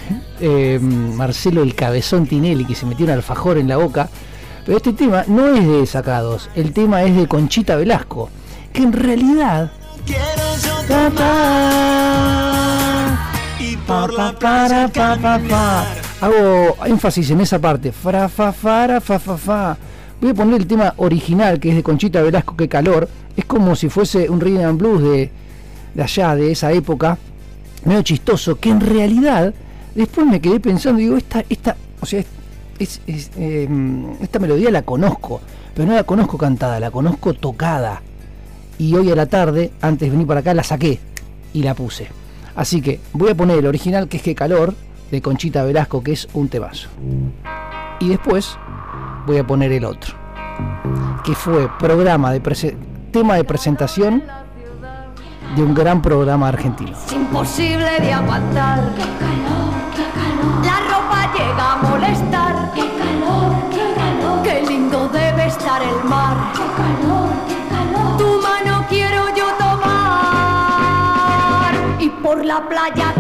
[0.41, 4.11] Eh, Marcelo el Cabezón Tinelli, que se metió un alfajor en la boca.
[4.67, 8.29] Pero este tema no es de sacados, el tema es de Conchita Velasco,
[8.73, 9.71] que en realidad.
[13.61, 14.35] Y por la.
[16.21, 17.93] Hago énfasis en esa parte.
[17.93, 19.77] Fra, fa, fara, fa, fa, fa.
[20.25, 23.07] Voy a poner el tema original, que es de Conchita Velasco, que calor.
[23.37, 25.31] Es como si fuese un rhythm and blues de,
[25.93, 27.19] de allá, de esa época.
[27.85, 29.53] Medio chistoso, que en realidad,
[29.95, 32.25] después me quedé pensando, digo, esta, esta, o sea,
[32.79, 33.69] es- eh,
[34.23, 35.43] esta melodía la conozco,
[35.75, 38.01] pero no la conozco cantada, la conozco tocada.
[38.79, 41.01] Y hoy a la tarde, antes de venir para acá, la saqué
[41.53, 42.07] y la puse.
[42.57, 44.73] Así que voy a poner el original, que es Que Calor,
[45.11, 46.89] de Conchita Velasco, que es un temazo.
[48.01, 48.57] Y después
[49.27, 50.15] voy a poner el otro,
[51.23, 52.41] que fue programa de
[53.11, 54.23] tema de presentación
[55.57, 56.93] de un gran programa argentino.
[56.93, 58.81] Es imposible de aguantar.
[58.97, 60.67] Qué calor, qué calor.
[60.67, 62.73] La ropa llega a molestar.
[62.75, 64.43] Qué calor, qué calor.
[64.43, 66.37] Qué lindo debe estar el mar.
[66.55, 68.17] Qué calor, qué calor.
[68.19, 70.95] Tu mano quiero yo tomar
[72.01, 73.15] y por la playa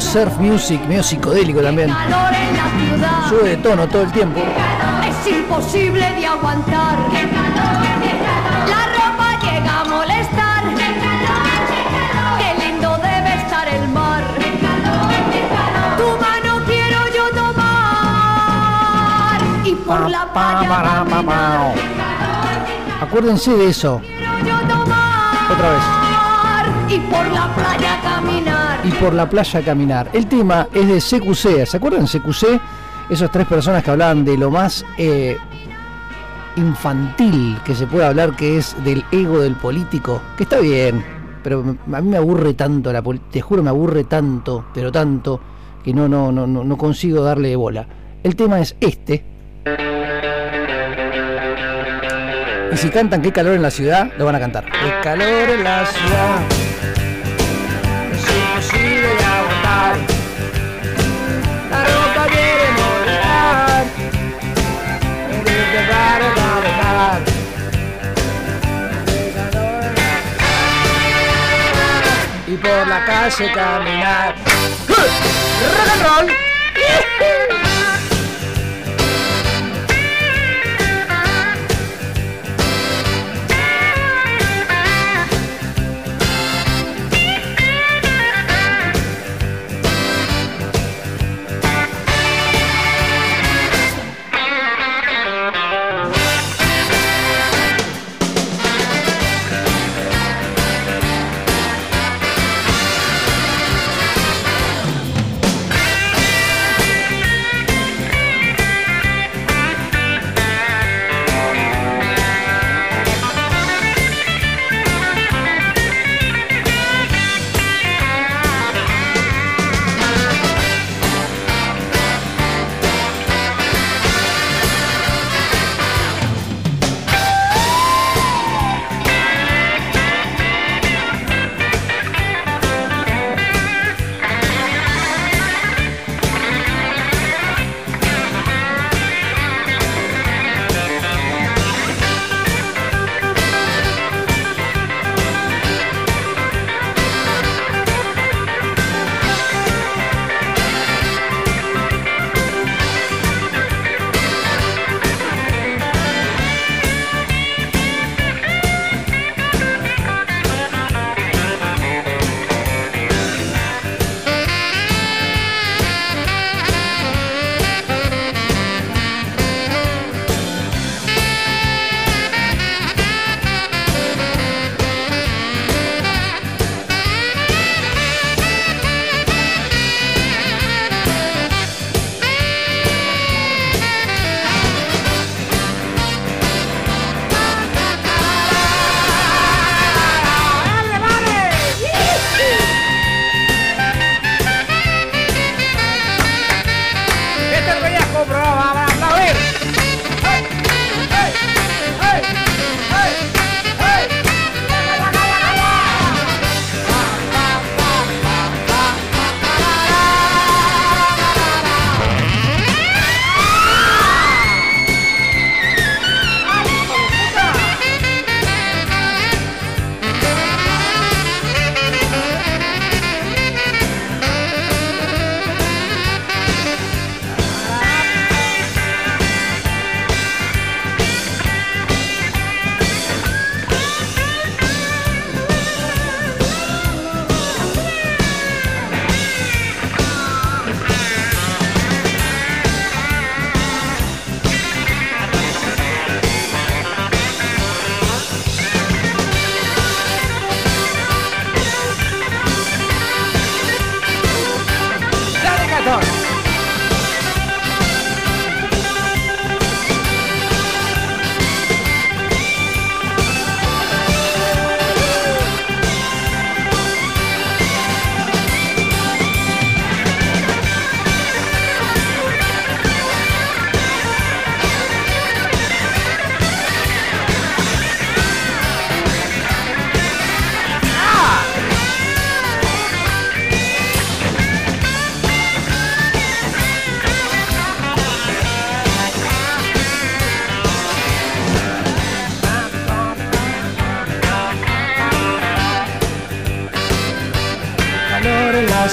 [0.00, 1.90] surf music, medio psicodélico también.
[3.28, 4.40] Sube de tono todo el tiempo.
[5.08, 6.96] Es imposible de aguantar.
[8.68, 10.64] La ropa llega a molestar.
[12.38, 14.22] Qué lindo debe estar el mar.
[15.96, 18.16] Tu mano quiero yo tomar.
[19.64, 21.74] Y por la playa caminar.
[23.00, 24.00] Acuérdense de eso.
[24.44, 25.52] Yo tomar.
[25.52, 25.82] Otra vez.
[26.88, 28.35] Y por la playa caminar.
[28.86, 30.10] Y por la playa caminar.
[30.12, 31.66] El tema es de CQC.
[31.66, 32.60] ¿Se acuerdan de CQC?
[33.10, 35.36] Esas tres personas que hablaban de lo más eh,
[36.56, 40.22] infantil que se puede hablar, que es del ego del político.
[40.36, 41.04] Que está bien,
[41.42, 43.02] pero a mí me aburre tanto la.
[43.30, 45.40] Te juro, me aburre tanto, pero tanto,
[45.82, 47.86] que no, no, no, no consigo darle bola.
[48.22, 49.24] El tema es este.
[52.72, 54.64] Y si cantan qué calor en la ciudad, lo van a cantar.
[54.64, 56.65] Qué calor en la ciudad.
[72.48, 74.34] Y por la calle caminar.
[74.88, 77.75] Rock and roll.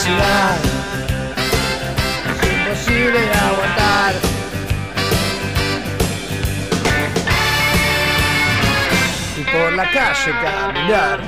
[0.05, 0.09] Es
[2.43, 4.13] imposible de aguantar.
[9.37, 11.21] Y por la calle caminar.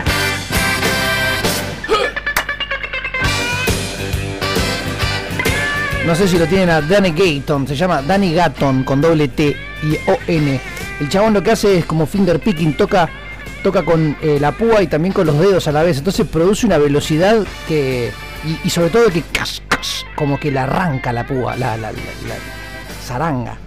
[6.06, 9.56] No sé si lo tienen a Danny Gaton, se llama Danny Gaton con doble T
[9.84, 10.60] y O-N.
[11.00, 13.10] El chabón lo que hace es como finger picking, toca
[13.64, 15.98] toca con eh, la púa y también con los dedos a la vez.
[15.98, 17.38] Entonces produce una velocidad
[17.70, 18.12] que
[18.64, 19.24] y, sobre todo que
[20.16, 22.36] como que la arranca la púa, la, la, la, la
[23.04, 23.58] zaranga.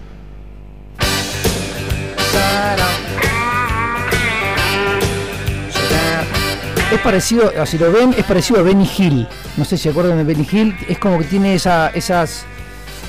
[6.92, 9.28] Es parecido, si lo ven, es parecido a Benny Hill.
[9.56, 10.76] No sé si se acuerdan de Benny Hill.
[10.88, 12.46] Es como que tiene esa, esas,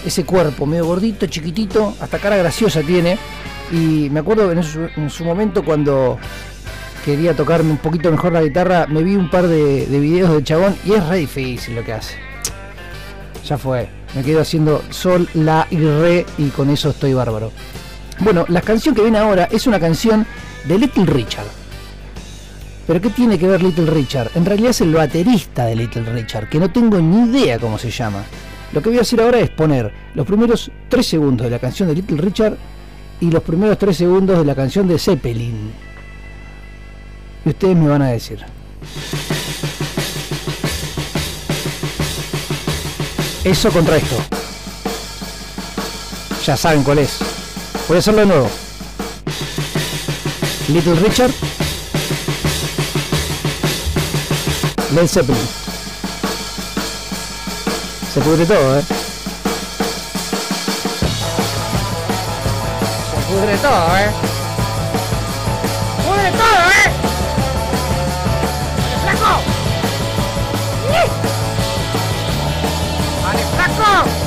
[0.06, 3.18] ese cuerpo medio gordito, chiquitito, hasta cara graciosa tiene.
[3.72, 6.18] Y me acuerdo en su momento cuando
[7.04, 10.43] quería tocarme un poquito mejor la guitarra, me vi un par de, de videos de
[10.43, 12.16] chabón y es re difícil lo que hace.
[13.45, 13.89] Ya fue.
[14.16, 17.52] Me quedo haciendo sol, la y re y con eso estoy bárbaro.
[18.20, 20.26] Bueno, la canción que viene ahora es una canción
[20.66, 21.45] de Little Richard.
[22.88, 24.32] Pero ¿qué tiene que ver Little Richard?
[24.36, 27.91] En realidad es el baterista de Little Richard, que no tengo ni idea cómo se
[27.91, 28.24] llama.
[28.74, 31.88] Lo que voy a hacer ahora es poner los primeros 3 segundos de la canción
[31.88, 32.58] de Little Richard
[33.22, 35.89] y los primeros 3 segundos de la canción de Zeppelin.
[37.46, 38.46] Y ustedes me van a decir.
[43.44, 44.16] Eso contra esto.
[46.46, 47.18] Ya saben cuál es.
[47.88, 48.50] Voy a hacerlo de nuevo.
[50.68, 51.32] Little Richard.
[54.94, 55.48] Led Zeppelin.
[58.14, 58.84] Se pudre todo, ¿eh?
[63.10, 64.10] Se pudre todo, ¿eh?
[66.06, 66.79] ¡Pudre todo, eh!
[73.90, 74.19] 棒。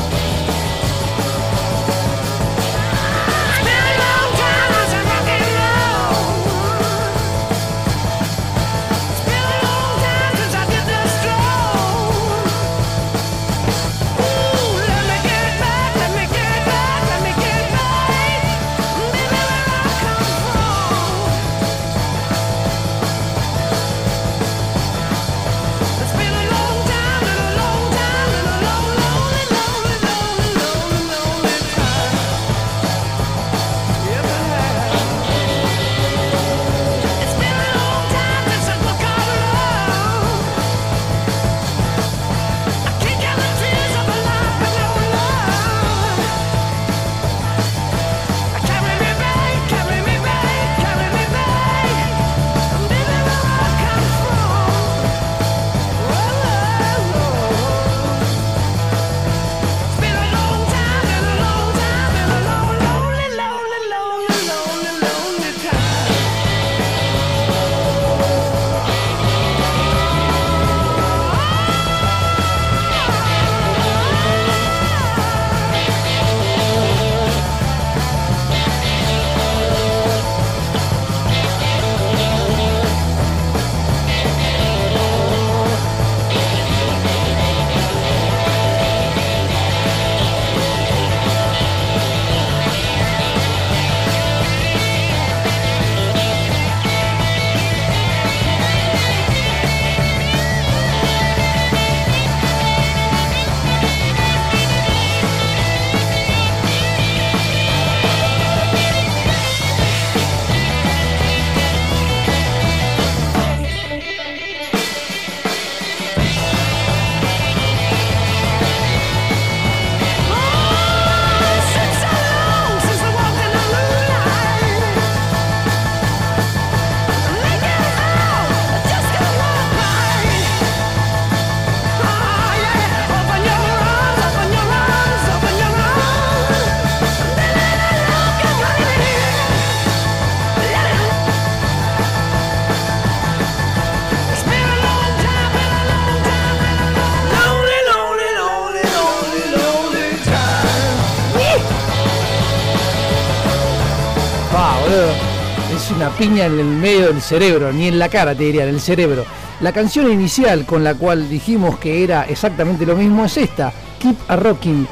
[156.23, 159.25] Piña en el medio del cerebro, ni en la cara te diría, en el cerebro.
[159.61, 164.17] La canción inicial con la cual dijimos que era exactamente lo mismo es esta, Keep
[164.29, 164.87] a Rocking.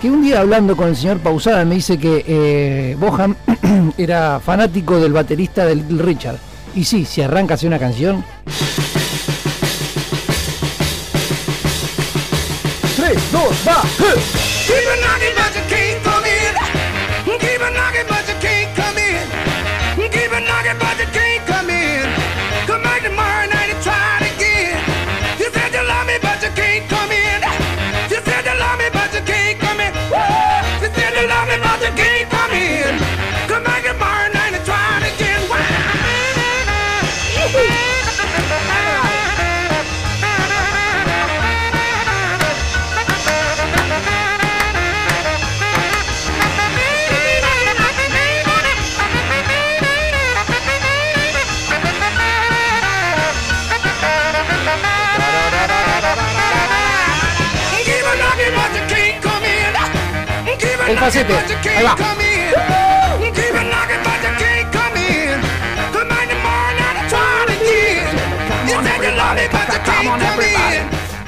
[0.00, 3.34] Que un día hablando con el señor Pausada me dice que eh, Boham
[3.98, 6.36] era fanático del baterista de Little Richard.
[6.76, 8.24] Y sí, si arranca así una canción.
[12.96, 13.82] 3, 2, va.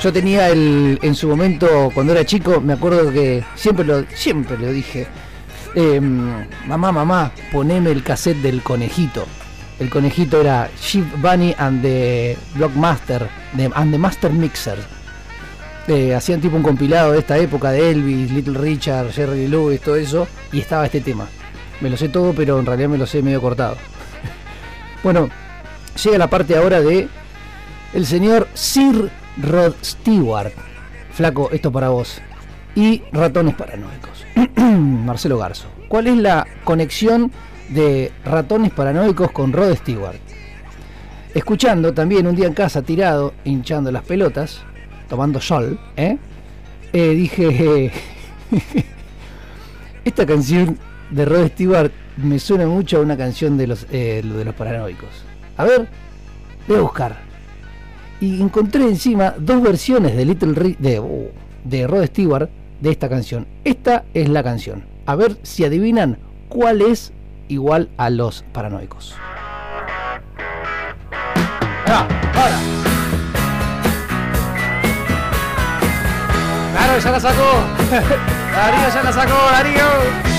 [0.03, 4.59] Yo tenía el, en su momento, cuando era chico, me acuerdo que siempre lo, siempre
[4.59, 5.07] lo dije,
[5.75, 9.27] em, mamá, mamá, poneme el cassette del conejito.
[9.79, 13.27] El conejito era Sheep Bunny and the Blockmaster,
[13.75, 15.00] and the Master Mixer.
[15.89, 19.97] Eh, hacían tipo un compilado de esta época de Elvis, Little Richard, Jerry Lewis, todo
[19.97, 21.27] eso, y estaba este tema.
[21.81, 23.77] Me lo sé todo, pero en realidad me lo sé medio cortado.
[25.03, 25.29] bueno,
[26.03, 27.09] llega la parte ahora de
[27.93, 30.53] el señor Sir Rod Stewart.
[31.13, 32.21] Flaco, esto para vos.
[32.75, 34.25] Y ratones paranoicos.
[34.57, 35.69] Marcelo Garzo.
[35.89, 37.33] ¿Cuál es la conexión
[37.71, 40.21] de ratones paranoicos con Rod Stewart?
[41.35, 44.63] Escuchando también un día en casa tirado, hinchando las pelotas,
[45.11, 46.17] tomando sol, ¿eh?
[46.95, 47.93] Eh, dije,
[50.05, 50.79] esta canción
[51.11, 55.11] de Rod Stewart me suena mucho a una canción de los, eh, de los paranoicos.
[55.57, 55.89] A ver,
[56.67, 57.17] voy a buscar
[58.21, 61.29] y encontré encima dos versiones de Little Ri- de, uh,
[61.65, 62.49] de Rod Stewart
[62.81, 63.47] de esta canción.
[63.65, 64.85] Esta es la canción.
[65.07, 67.13] A ver si adivinan cuál es
[67.49, 69.17] igual a los paranoicos.
[71.87, 72.90] Ahora, ahora.
[76.99, 77.51] Ya la sacó.
[78.55, 80.30] Darío ya la sacó, Darío.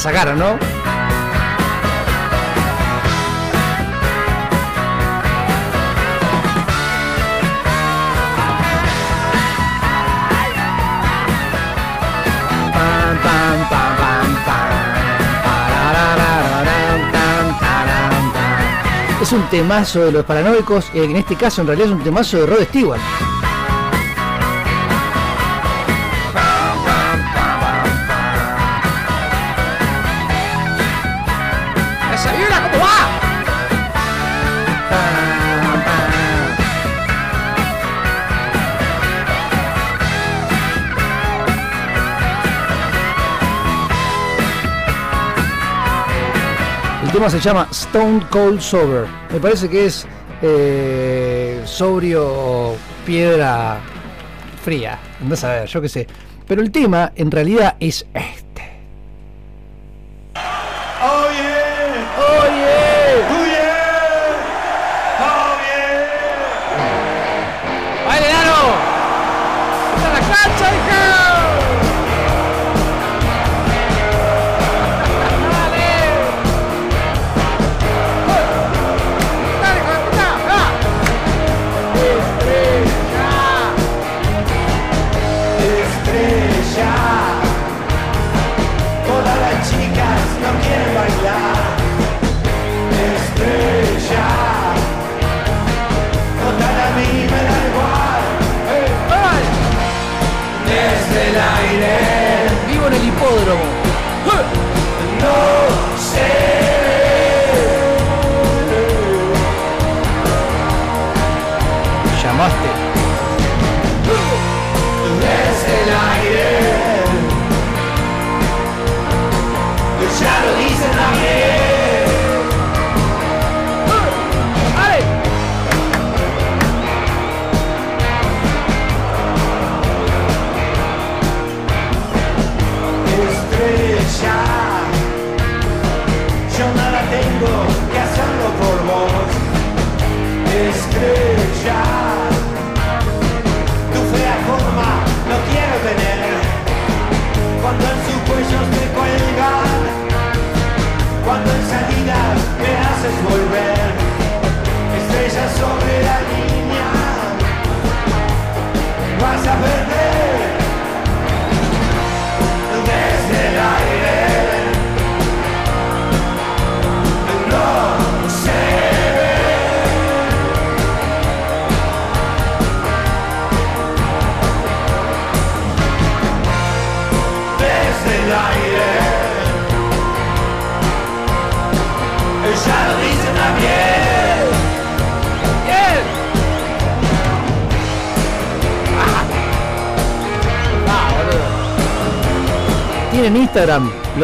[0.00, 0.58] Tam, taram, tam.
[19.22, 22.46] Es un temazo de los paranoicos, en este caso en realidad es un temazo de
[22.46, 23.00] Rod Stewart.
[47.16, 49.06] Tema se llama Stone Cold Sober.
[49.32, 50.06] Me parece que es
[50.42, 52.74] eh, sobrio
[53.06, 53.80] piedra
[54.62, 54.98] fría.
[55.22, 56.06] Andás a ver, yo qué sé.
[56.46, 58.45] Pero el tema en realidad es este.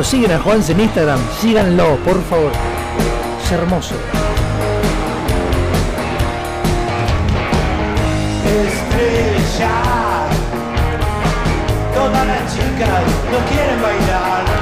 [0.03, 1.21] Lo siguen a Juanse en Instagram.
[1.41, 2.51] Síganlo, por favor.
[3.41, 3.95] Es hermoso.
[8.45, 9.71] Estrella.
[11.95, 14.62] Todas las chicas no quieren bailar.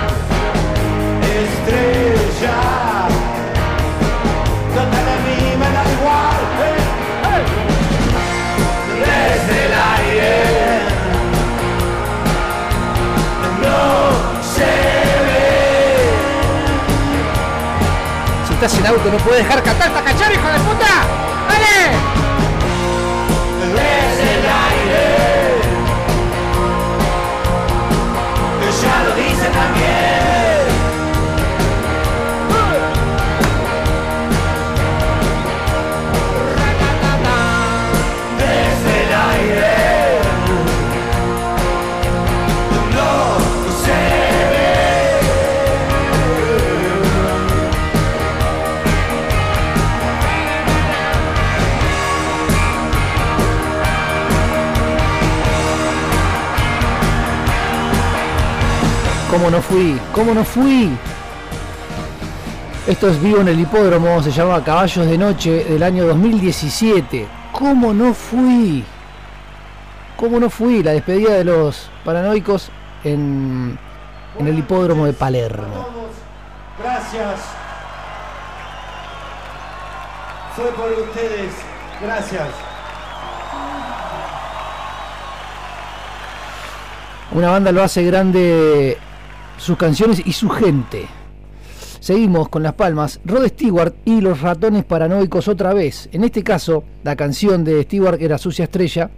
[18.66, 21.19] Estás en auto no puedes dejar cantar esta cachar, hijo de puta.
[59.40, 59.98] ¿Cómo no fui?
[60.12, 60.90] ¿Cómo no fui?
[62.86, 67.26] Esto es vivo en el hipódromo, se llama Caballos de Noche del año 2017.
[67.50, 68.84] ¿Cómo no fui?
[70.18, 70.82] ¿Cómo no fui?
[70.82, 72.68] La despedida de los paranoicos
[73.02, 73.78] en,
[74.38, 75.86] en el hipódromo de Palermo.
[76.78, 77.40] Gracias.
[80.54, 81.54] Fue por ustedes.
[82.02, 82.48] Gracias.
[87.32, 88.98] Una banda lo hace grande
[89.60, 91.06] sus canciones y su gente.
[92.00, 96.08] Seguimos con Las Palmas, Rod Stewart y los ratones paranoicos otra vez.
[96.12, 99.10] En este caso, la canción de Stewart era Sucia Estrella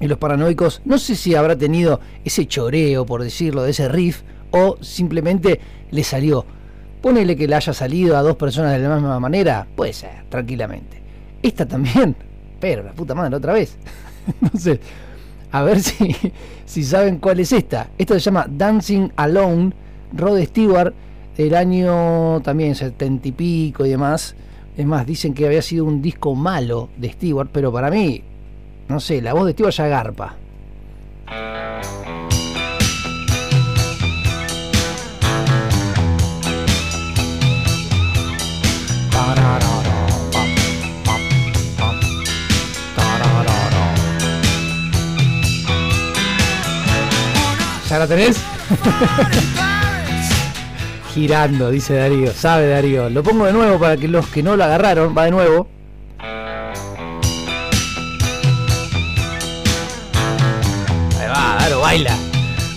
[0.00, 4.22] y los paranoicos, no sé si habrá tenido ese choreo, por decirlo, de ese riff,
[4.52, 5.60] o simplemente
[5.90, 6.46] le salió.
[7.02, 11.02] Ponele que le haya salido a dos personas de la misma manera, puede ser, tranquilamente.
[11.42, 12.14] Esta también,
[12.60, 13.76] pero la puta madre, otra vez.
[14.42, 14.78] Entonces,
[15.52, 16.14] a ver si,
[16.64, 17.88] si saben cuál es esta.
[17.98, 19.72] Esta se llama Dancing Alone,
[20.12, 20.94] Rod Stewart,
[21.36, 24.34] del año también setenta y pico y demás.
[24.76, 28.22] Es más, dicen que había sido un disco malo de Stewart, pero para mí,
[28.88, 30.36] no sé, la voz de Stewart ya garpa.
[47.90, 48.36] ¿La tenés?
[51.14, 52.32] Girando, dice Darío.
[52.32, 53.08] Sabe Darío.
[53.08, 55.66] Lo pongo de nuevo para que los que no lo agarraron, va de nuevo.
[61.18, 62.14] Ahí va, Daro, baila.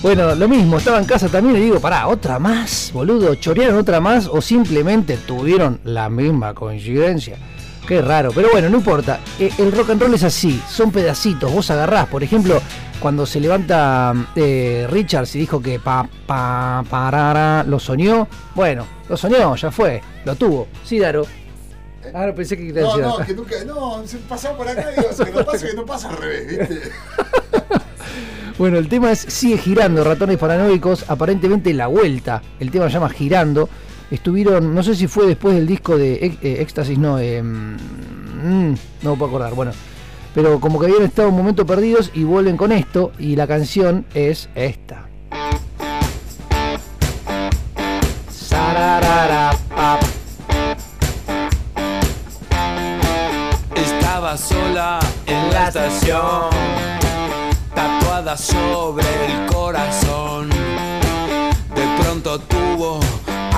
[0.02, 4.00] Bueno, lo mismo, estaba en casa también y digo, pará, otra más, boludo, chorearon otra
[4.00, 7.36] más o simplemente tuvieron la misma coincidencia.
[7.90, 9.20] Qué raro, pero bueno, no importa.
[9.40, 12.62] Eh, El rock and roll es así, son pedacitos, vos agarrás, por ejemplo,
[13.00, 19.18] cuando se levanta eh, Richards y dijo que pa, pa, parara, lo soñó, bueno, lo
[19.18, 20.68] soñó, ya fue, lo tuvo.
[20.86, 21.26] Sí, Daro.
[22.14, 23.66] Ah, no pensé que querías No, decir no, que nunca.
[23.66, 26.48] No, se pasaba por acá y digo, que no pasa, que no pasa al revés,
[26.48, 26.92] ¿viste?
[28.60, 33.10] Bueno, el tema es Sigue girando, ratones paranoicos, aparentemente la vuelta, el tema se llama
[33.10, 33.68] Girando,
[34.12, 39.12] estuvieron, no sé si fue después del disco de eh, Éxtasis, no, eh, mm, no
[39.12, 39.72] me puedo acordar, bueno,
[40.34, 44.06] pero como que habían estado un momento perdidos y vuelven con esto y la canción
[44.14, 45.06] es esta.
[53.76, 56.50] Estaba sola en la estación,
[57.74, 60.50] tatuada sobre el corazón.
[60.50, 63.00] De pronto tuvo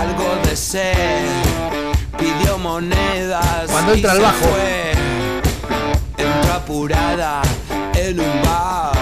[0.02, 1.28] algo de sed,
[2.18, 3.70] pidió monedas.
[3.70, 4.38] Cuando y entra al se bajo.
[4.38, 4.92] fue.
[6.18, 7.42] Entró apurada
[7.94, 8.94] en un bar.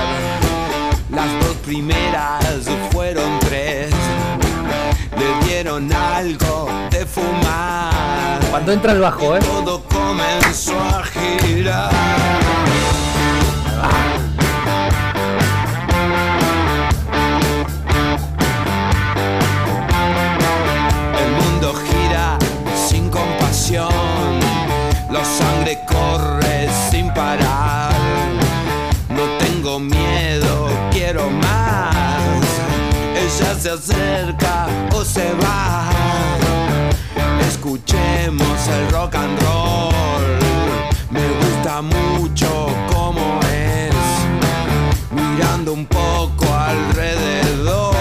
[1.09, 2.43] Las dos primeras
[2.91, 3.91] fueron tres.
[5.17, 8.39] Le dieron algo de fumar.
[8.49, 9.39] Cuando entra el bajo, ¿eh?
[9.39, 12.68] Todo comenzó a girar.
[33.59, 35.89] Se acerca o se va.
[37.45, 40.39] Escuchemos el rock and roll.
[41.11, 43.93] Me gusta mucho como es.
[45.11, 47.95] Mirando un poco alrededor.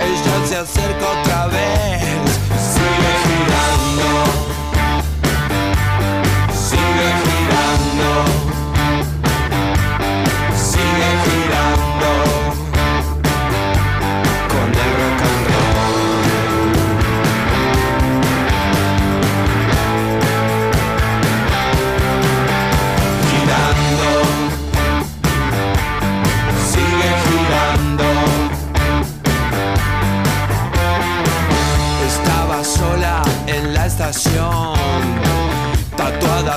[0.00, 2.40] Ella se acerca otra vez.
[2.72, 4.10] Sigue girando.
[6.52, 8.51] Sigue girando.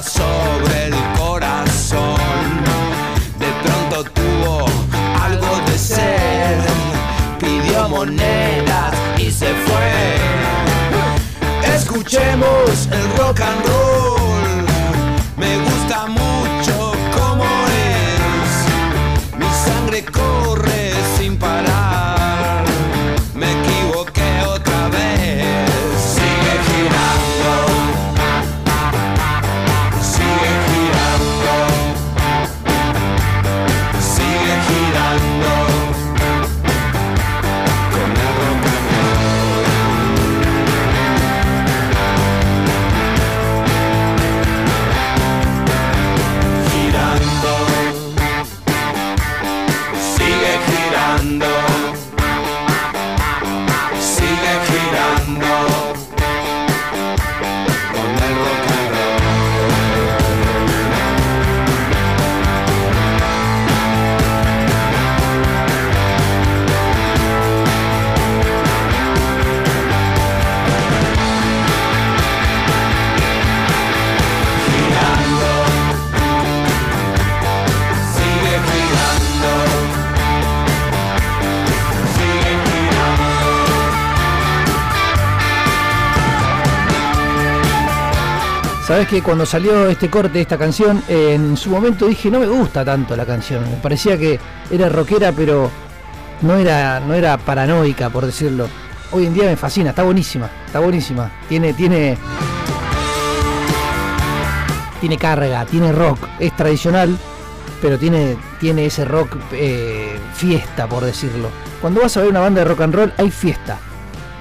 [0.03, 2.19] Sobre el corazón.
[3.39, 4.65] De pronto tuvo
[5.21, 6.59] algo de sed,
[7.39, 10.15] pidió monedas y se fue.
[11.73, 13.64] Escuchemos el rock and
[88.85, 92.85] Sabes que cuando salió este corte esta canción, en su momento dije no me gusta
[92.85, 93.63] tanto la canción.
[93.63, 95.71] Me parecía que era rockera, pero
[96.43, 98.67] no era, no era paranoica, por decirlo.
[99.11, 101.31] Hoy en día me fascina, está buenísima, está buenísima.
[101.49, 102.15] Tiene, tiene.
[105.01, 107.17] Tiene carga, tiene rock, es tradicional,
[107.81, 111.49] pero tiene, tiene ese rock eh, fiesta, por decirlo.
[111.81, 113.79] Cuando vas a ver una banda de rock and roll, hay fiesta.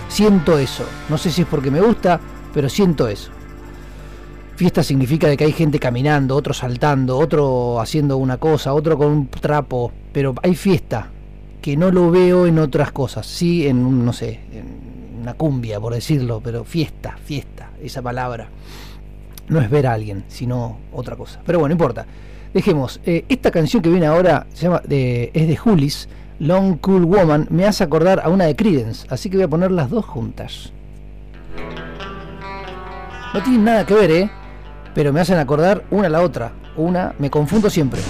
[0.09, 0.85] Siento eso.
[1.09, 2.21] No sé si es porque me gusta,
[2.53, 3.31] pero siento eso.
[4.57, 9.09] Fiesta significa de que hay gente caminando, otro saltando, otro haciendo una cosa, otro con
[9.09, 11.11] un trapo, pero hay fiesta.
[11.61, 13.25] que no lo veo en otras cosas.
[13.27, 18.49] Sí, en un, no sé, en una cumbia, por decirlo, pero fiesta, fiesta, esa palabra.
[19.49, 21.41] No es ver a alguien, sino otra cosa.
[21.47, 22.05] Pero bueno, no importa.
[22.53, 23.01] Dejemos.
[23.07, 26.07] eh, esta canción que viene ahora se llama, de- es de Julis,
[26.39, 27.47] Long Cool Woman.
[27.51, 30.71] Me hace acordar a una de Credence, así que voy a poner las dos juntas.
[33.33, 34.31] No tienen nada que ver, ¿eh?
[34.95, 36.53] Pero me hacen acordar una a la otra.
[36.77, 38.01] Una, me confundo siempre.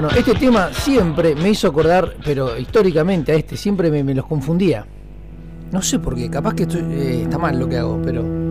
[0.00, 4.86] Bueno, este tema siempre me hizo acordar, pero históricamente a este, siempre me, los confundía.
[5.72, 8.47] No sé por qué, capaz que estoy, eh, está mal lo que hago, pero...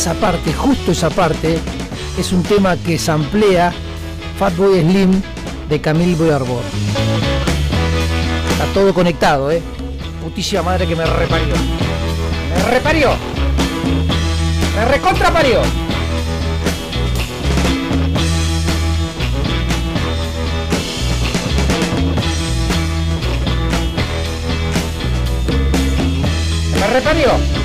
[0.00, 1.58] esa parte, justo esa parte,
[2.16, 3.70] es un tema que samplea
[4.38, 5.20] Fatboy Slim
[5.68, 6.62] de Camille Boyarbor.
[8.52, 9.60] Está todo conectado, ¿eh?
[10.22, 11.54] Putísima madre que me reparió.
[12.48, 13.10] ¡Me reparió!
[14.74, 15.60] ¡Me recontraparió!
[26.80, 27.59] ¡Me reparió!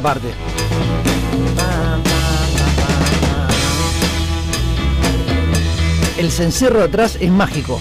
[0.00, 0.34] Parte.
[6.18, 7.80] El cencerro atrás es mágico.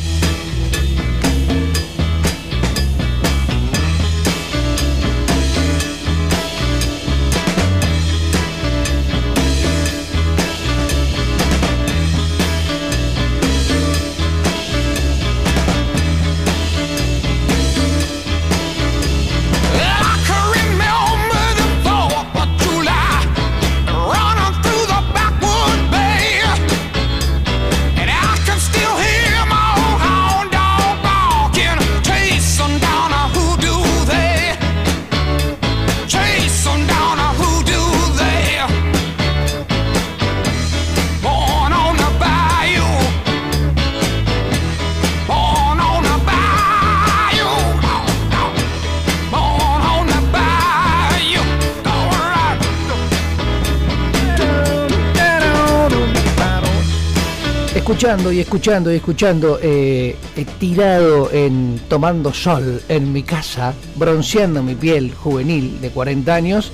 [58.04, 60.18] Escuchando y escuchando y escuchando, eh,
[60.60, 66.74] tirado en tomando sol en mi casa, bronceando mi piel juvenil de 40 años,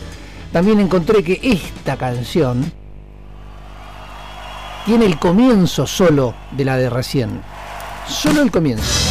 [0.52, 2.72] también encontré que esta canción
[4.88, 7.44] tiene el comienzo solo de la de recién.
[8.08, 9.09] Solo el comienzo.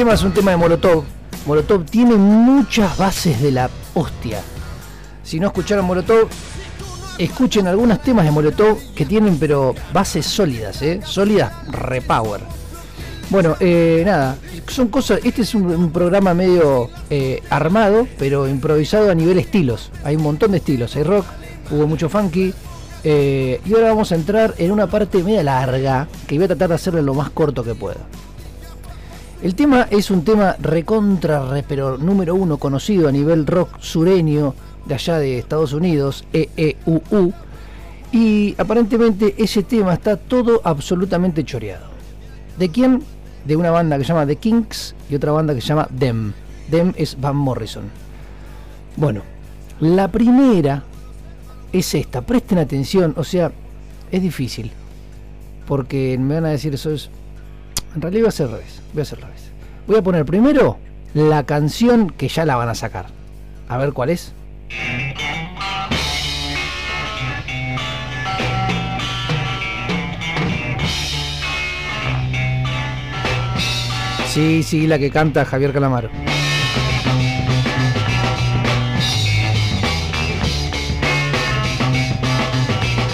[0.00, 1.04] Tema es un tema de Molotov.
[1.44, 4.40] Molotov tiene muchas bases de la hostia.
[5.22, 6.26] Si no escucharon Molotov,
[7.18, 11.00] escuchen algunos temas de Molotov que tienen pero bases sólidas, ¿eh?
[11.04, 12.40] Sólidas, repower.
[13.28, 19.14] Bueno, eh, nada, son cosas, este es un, programa medio eh, armado, pero improvisado a
[19.14, 19.90] nivel estilos.
[20.02, 21.26] Hay un montón de estilos, hay rock,
[21.70, 22.54] hubo mucho funky.
[23.04, 26.76] y ahora vamos a entrar en una parte media larga, que voy a tratar de
[26.76, 28.00] hacerlo lo más corto que pueda.
[29.42, 34.54] El tema es un tema recontra, re, pero número uno conocido a nivel rock sureño
[34.84, 37.32] de allá de Estados Unidos, EEUU.
[38.12, 41.86] Y aparentemente ese tema está todo absolutamente choreado.
[42.58, 43.02] ¿De quién?
[43.46, 46.34] De una banda que se llama The Kinks y otra banda que se llama Them.
[46.70, 47.84] Them es Van Morrison.
[48.96, 49.22] Bueno,
[49.80, 50.82] la primera
[51.72, 52.20] es esta.
[52.20, 53.50] Presten atención, o sea,
[54.10, 54.70] es difícil.
[55.66, 57.08] Porque me van a decir eso es
[57.94, 58.82] en realidad voy a hacer al revés.
[58.92, 59.50] Voy a hacer al revés.
[59.86, 60.78] Voy a poner primero
[61.14, 63.06] la canción que ya la van a sacar.
[63.68, 64.32] A ver cuál es.
[74.28, 76.08] Sí, sí, la que canta Javier Calamaro.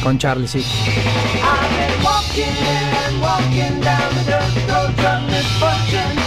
[0.02, 0.62] Con Charlie, sí.
[5.46, 6.25] dysfunction.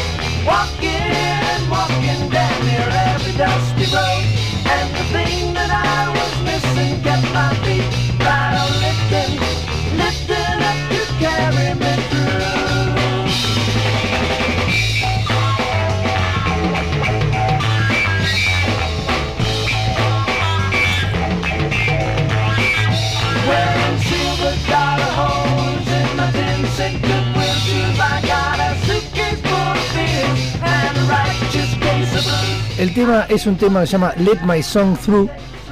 [32.80, 35.30] El tema es un tema que se llama Let My Song Through.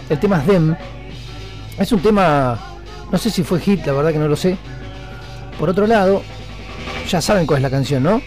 [0.10, 0.76] El tema es Them.
[1.80, 2.60] Es un tema,
[3.10, 4.58] no sé si fue hit, la verdad que no lo sé.
[5.58, 6.22] Por otro lado,
[7.08, 8.22] ya saben cuál es la canción, ¿no?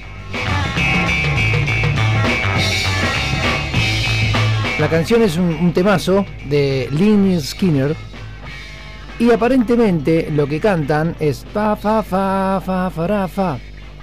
[4.79, 7.95] La canción es un, temazo de Lynyrd Skinner.
[9.19, 13.59] Y aparentemente lo que cantan es fa fa fa fa fa fa fa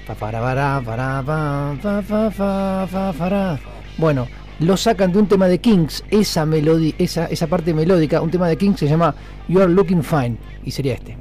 [0.05, 3.59] fa fa fa fa fa fa fa fa fa.
[3.97, 4.27] Bueno,
[4.59, 8.47] lo sacan de un tema de Kings, esa melodía, esa, esa parte melódica, un tema
[8.47, 9.13] de Kings se llama
[9.47, 11.17] You Are Looking Fine y sería este.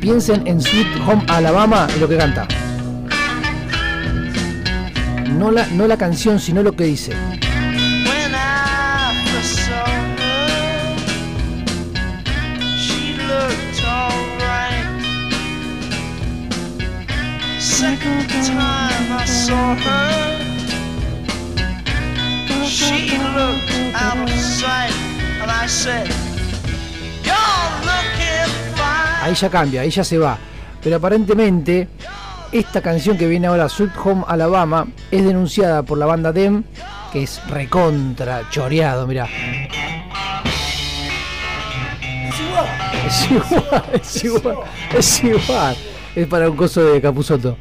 [0.00, 2.46] Piensen en Sweet Home Alabama y lo que canta.
[5.32, 7.12] No la, no la canción, sino lo que dice.
[17.58, 20.55] Second time I saw her,
[22.68, 24.92] she looked out of sight,
[25.40, 26.10] and I said.
[29.22, 30.38] Ahí ya cambia, ahí ya se va.
[30.82, 31.88] Pero aparentemente,
[32.52, 36.62] esta canción que viene ahora, Sweet Home Alabama, es denunciada por la banda Dem,
[37.12, 39.26] que es recontra choreado, mirá.
[43.06, 44.56] Es igual, es igual,
[44.96, 45.76] es igual.
[46.14, 47.56] Es para un coso de Capuzoto.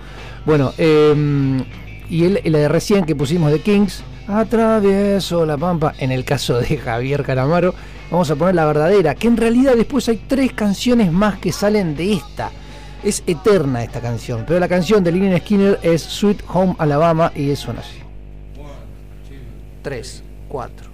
[0.45, 1.63] Bueno, eh,
[2.09, 6.59] y el, la de recién que pusimos de Kings, Atravieso la Pampa, en el caso
[6.59, 7.75] de Javier Calamaro,
[8.09, 11.95] vamos a poner la verdadera, que en realidad después hay tres canciones más que salen
[11.95, 12.51] de esta.
[13.03, 17.51] Es eterna esta canción, pero la canción de Lynyrd Skinner es Sweet Home Alabama y
[17.51, 17.99] es una así.
[19.83, 20.87] 3, 4.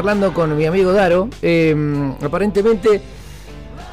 [0.00, 1.76] Charlando con mi amigo Daro, eh,
[2.22, 3.02] aparentemente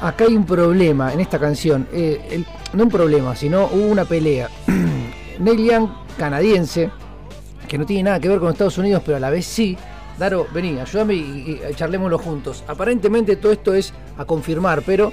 [0.00, 1.86] acá hay un problema en esta canción.
[1.92, 4.48] Eh, no un problema, sino hubo una pelea.
[5.38, 6.90] Neil Young, canadiense,
[7.68, 9.76] que no tiene nada que ver con Estados Unidos, pero a la vez sí.
[10.18, 12.64] Daro, vení, ayúdame y, y charlémoslo juntos.
[12.66, 15.12] Aparentemente todo esto es a confirmar, pero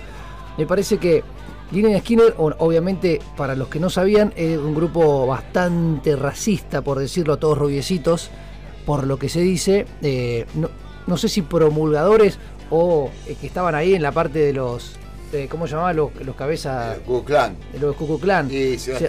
[0.58, 1.26] me parece que
[1.74, 7.36] Lynyrd Skinner, obviamente para los que no sabían, es un grupo bastante racista, por decirlo,
[7.36, 8.32] todos rubiecitos,
[8.86, 9.86] por lo que se dice.
[10.02, 10.46] eh,
[11.08, 12.38] no sé si promulgadores
[12.70, 14.96] o eh, que estaban ahí en la parte de los.
[15.32, 16.98] de- ¿Cómo se llamaban los, los cabezas?
[17.80, 18.48] Los Ku Klux Klan.
[18.52, 19.08] Y si no O sea,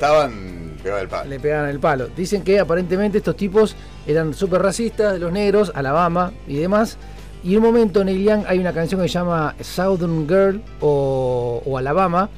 [1.01, 1.29] el palo.
[1.31, 2.09] le pegaban el palo.
[2.17, 3.75] Dicen que aparentemente estos tipos
[4.07, 6.97] eran súper racistas de los negros, Alabama y demás.
[7.43, 11.63] Y en un momento Neil Young hay una canción que se llama Southern Girl o,
[11.65, 12.29] o Alabama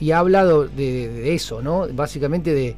[0.00, 1.86] y ha hablado de, de eso, ¿no?
[1.92, 2.74] Básicamente de,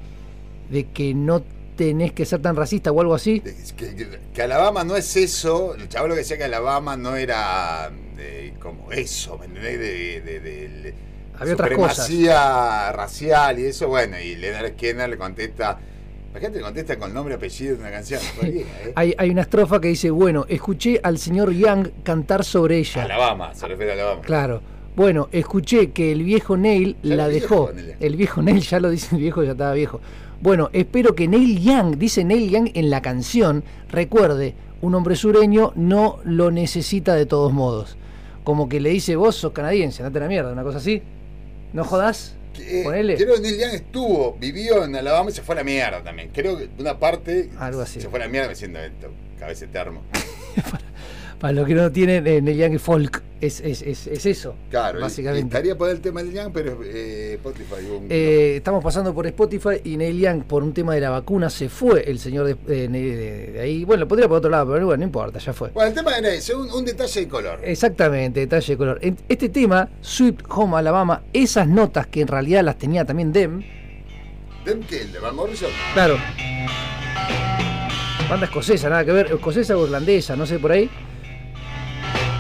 [0.70, 1.42] de que no
[1.76, 3.40] tenés que ser tan racista o algo así.
[3.40, 5.74] Que, que- que Alabama no es eso.
[5.74, 9.78] El chaval lo que decía que Alabama no era eh, como eso, ¿me entendés?
[9.78, 10.94] De, de, de- de
[11.38, 11.96] Había otras cosas.
[12.06, 13.88] supremacía racial y eso.
[13.88, 15.78] Bueno, y Leonard Skinner le contesta.
[16.34, 18.18] La gente le contesta con nombre y apellido de una canción.
[18.42, 18.64] ¿eh?
[18.94, 23.02] Hay, hay una estrofa que dice, bueno, escuché al señor Young cantar sobre ella.
[23.04, 24.22] Alabama, se refiere a Alabama.
[24.22, 24.62] Claro.
[24.96, 27.70] Bueno, escuché que el viejo Neil Ya la dejó.
[27.72, 27.96] viejo.
[28.00, 30.00] El viejo Neil, ya lo dice el viejo, ya estaba viejo.
[30.42, 35.72] Bueno, espero que Neil Young, dice Neil Young en la canción, recuerde, un hombre sureño
[35.76, 37.96] no lo necesita de todos modos.
[38.42, 41.00] Como que le dice, vos sos canadiense, andate a la mierda, una cosa así.
[41.72, 42.34] ¿No jodas?
[42.58, 43.14] Eh, Ponele.
[43.16, 46.30] Creo que Neil Young estuvo, vivió en Alabama y se fue a la mierda también.
[46.34, 48.00] Creo que una parte Algo así.
[48.00, 50.02] se fue a la mierda diciendo esto, cabeza termo.
[51.42, 54.54] Para los que no tienen, eh, Neil Young y folk, es, es, es, es eso.
[54.70, 55.48] Claro, básicamente.
[55.48, 57.74] estaría por el tema de Neil Young, pero eh, Spotify.
[57.90, 61.50] un- Eh, estamos pasando por Spotify y Neil Young, por un tema de la vacuna,
[61.50, 63.84] se fue el señor de, de- de- de ahí.
[63.84, 65.70] Bueno, lo podría por otro lado, pero bueno, no importa, ya fue.
[65.70, 67.58] Bueno, el tema era ese, un, un detalle de color.
[67.64, 68.98] Exactamente, detalle de color.
[69.02, 73.64] En- Este tema, Sweet Home Alabama, esas notas que en realidad las tenía también Dem,
[74.64, 75.00] ¿Dem qué?
[75.02, 75.70] ¿El de Van Morrison?
[75.92, 76.16] claro.
[78.30, 80.88] Banda escocesa, nada que ver, escocesa o irlandesa, no sé por ahí.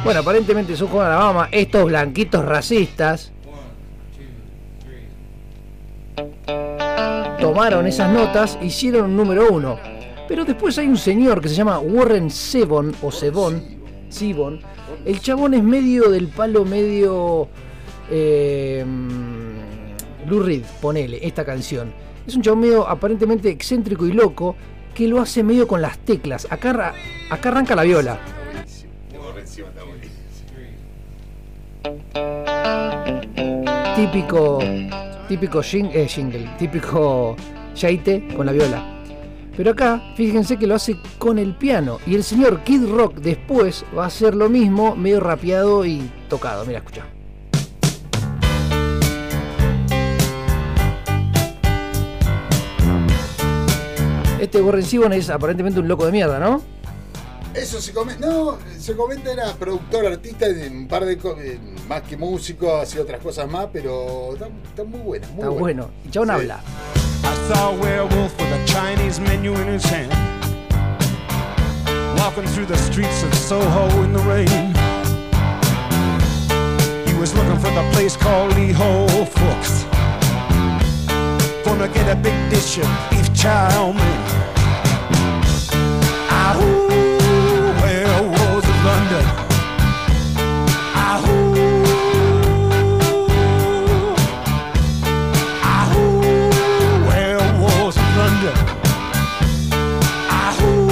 [0.04, 3.30] Bueno, aparentemente Sweet Home Alabama, estos blanquitos racistas.
[7.38, 9.78] Tomaron esas notas, hicieron un número uno.
[10.26, 13.62] Pero después hay un señor que se llama Warren Sebon, o Sebon,
[14.08, 14.60] Sibon.
[15.04, 17.48] El chabón es medio del palo, medio.
[18.10, 18.84] Eh,
[20.28, 21.92] Lou Reed, ponele, esta canción.
[22.26, 24.56] Es un chabón medio aparentemente excéntrico y loco
[24.94, 26.48] que lo hace medio con las teclas.
[26.50, 26.92] Acá,
[27.30, 28.41] acá arranca la viola.
[33.96, 34.58] Típico.
[35.28, 36.08] Típico jing- eh,
[36.58, 37.36] típico
[37.74, 38.82] yaite con la viola.
[39.56, 41.98] Pero acá, fíjense que lo hace con el piano.
[42.06, 46.64] Y el señor Kid Rock después va a hacer lo mismo, medio rapeado y tocado.
[46.64, 47.04] Mira, escucha.
[54.40, 56.62] Este Warren Zevon es aparentemente un loco de mierda, ¿no?
[57.54, 61.18] Eso se comenta, no, se comenta era productor, artista, un par de
[61.86, 65.58] más que músico, hacía otras cosas más, pero está, está muy buena, muy Está buena.
[65.60, 65.90] bueno.
[66.04, 66.34] Y chabón Sí.
[66.34, 66.60] habla.
[67.24, 70.10] I saw a werewolf with a Chinese menu in his hand.
[72.18, 74.74] Walking through the streets of Soho in the rain.
[77.06, 79.84] He was looking for the place called Lee Ho Fooks.
[81.64, 84.31] Gonna get a big dish of beef chow mein.
[100.42, 100.88] Ahoo.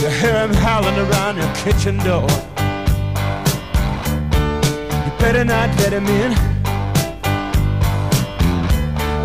[0.00, 2.30] You hear 'em howling around your kitchen door.
[5.04, 6.32] You better not let 'em in.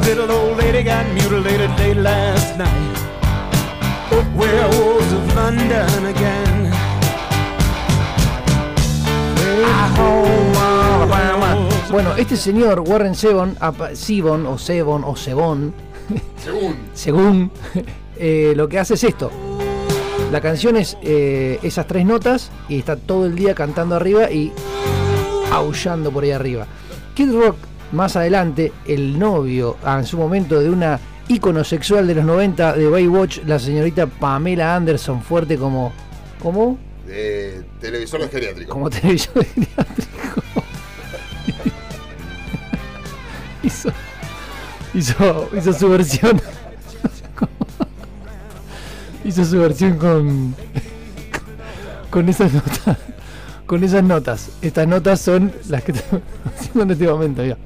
[0.08, 2.98] Little old lady got mutilated late last night.
[4.40, 6.56] Werewolves of London again.
[11.92, 13.14] Bueno, este señor, Warren
[13.60, 15.74] apa- Zevon, o Zevon, o Zevon,
[16.44, 16.76] Según.
[16.94, 17.52] según
[18.18, 19.32] eh, lo que hace es esto.
[20.32, 24.52] La canción es eh, esas tres notas y está todo el día cantando arriba y
[25.52, 26.68] aullando por ahí arriba.
[27.16, 27.56] Kid Rock,
[27.92, 32.74] más adelante, el novio, ah, en su momento, de una ícono sexual de los 90
[32.74, 35.92] de Baywatch, la señorita Pamela Anderson, fuerte como.
[36.42, 36.78] ¿Cómo?
[37.08, 38.72] De televisor de geriátrico.
[38.72, 39.68] Como televisor de
[44.94, 46.42] hizo, hizo, su versión.
[49.24, 50.56] hizo su versión con
[52.10, 52.98] con esas notas.
[53.66, 54.50] Con esas notas.
[54.62, 56.24] Estas notas son las que estamos
[56.56, 57.58] haciendo en este momento, mira.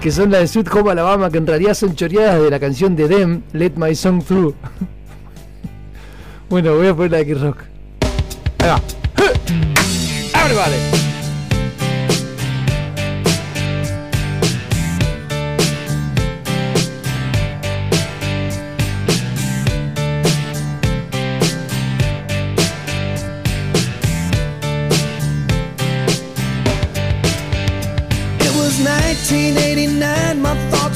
[0.00, 2.94] Que son las de Sweet Home Alabama, que en realidad son choreadas de la canción
[2.96, 4.54] de Dem, Let My Song Through.
[6.50, 7.58] bueno, voy a poner la de Rock.
[8.58, 8.80] Ahí va.
[10.46, 10.95] Everybody.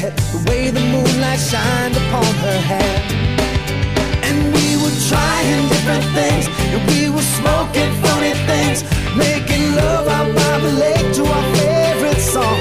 [0.00, 2.96] Forget the way the moonlight shined upon her hair.
[4.22, 8.84] And we were trying different things, and we were smoking funny things,
[9.16, 12.60] making love out by the lake to our favorite song.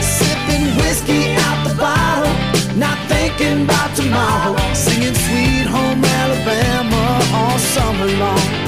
[0.00, 2.34] Sipping whiskey out the bottle,
[2.76, 4.56] not thinking about tomorrow.
[4.74, 8.63] Singing Sweet Home Alabama all summer long.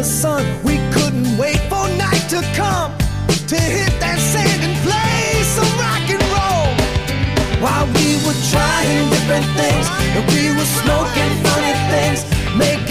[0.00, 2.90] The sun, we couldn't wait for night to come
[3.52, 6.72] to hit that sand and play some rock and roll.
[7.60, 9.86] While we were trying different things,
[10.16, 12.24] and we were smoking funny things,
[12.56, 12.89] making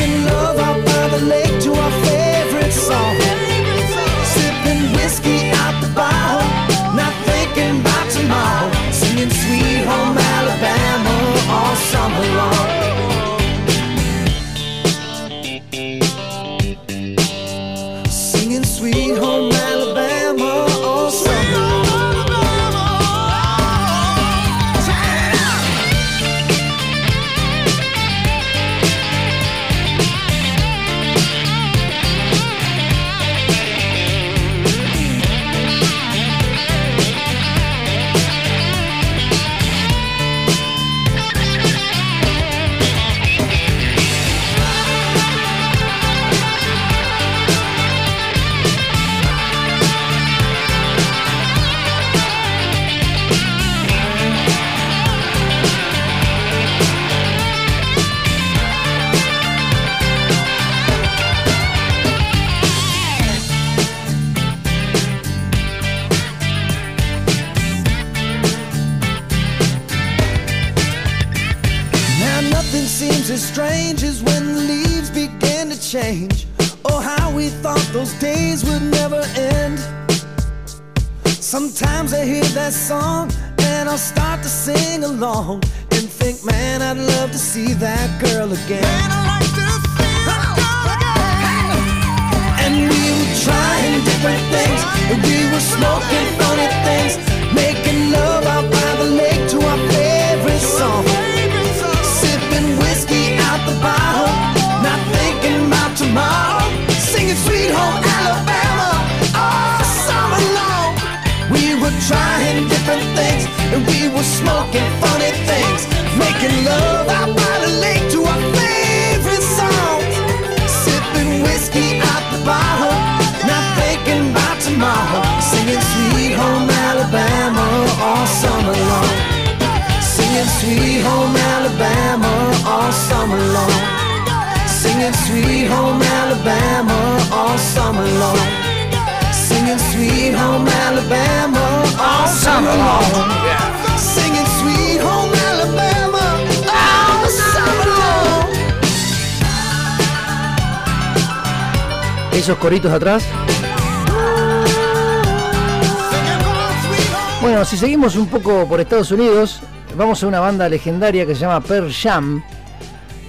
[158.99, 159.61] Estados Unidos,
[159.97, 162.43] vamos a una banda legendaria que se llama Pearl Jam.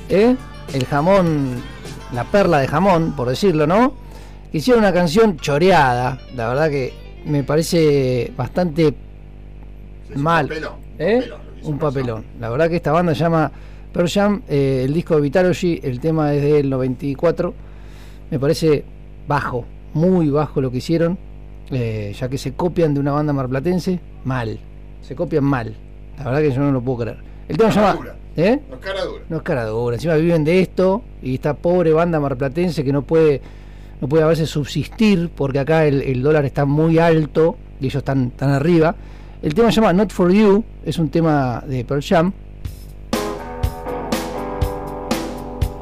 [0.08, 0.34] ¿eh?
[0.74, 1.62] El jamón,
[2.12, 3.94] la perla de jamón, por decirlo, ¿no?
[4.50, 6.18] Que Hicieron una canción choreada.
[6.34, 6.92] La verdad que
[7.24, 8.92] me parece bastante
[10.16, 10.48] mal.
[10.48, 11.30] papelón, ¿Eh?
[11.62, 12.24] Un papelón.
[12.40, 13.52] La verdad que esta banda se llama
[13.92, 14.42] Pearl Jam.
[14.48, 17.54] eh, el disco de Vitalogy, el tema es del 94.
[18.32, 18.84] Me parece
[19.28, 19.64] bajo,
[19.94, 21.16] muy bajo lo que hicieron.
[21.70, 24.58] eh, ya que se copian de una banda marplatense, mal.
[25.02, 25.74] Se copian mal.
[26.18, 27.18] La verdad que yo no lo puedo creer.
[27.48, 27.94] El tema se llama.
[27.94, 28.16] dura.
[28.36, 28.60] ¿Eh?
[28.68, 29.24] No es cara dura.
[29.28, 29.96] No es cara dura.
[29.96, 33.40] Encima viven de esto y esta pobre banda marplatense que no puede,
[34.00, 37.96] no puede a veces subsistir porque acá el, el dólar está muy alto y ellos
[37.96, 38.94] están, tan arriba.
[39.42, 42.32] El tema se llama Not For You, es un tema de Pearl Jam.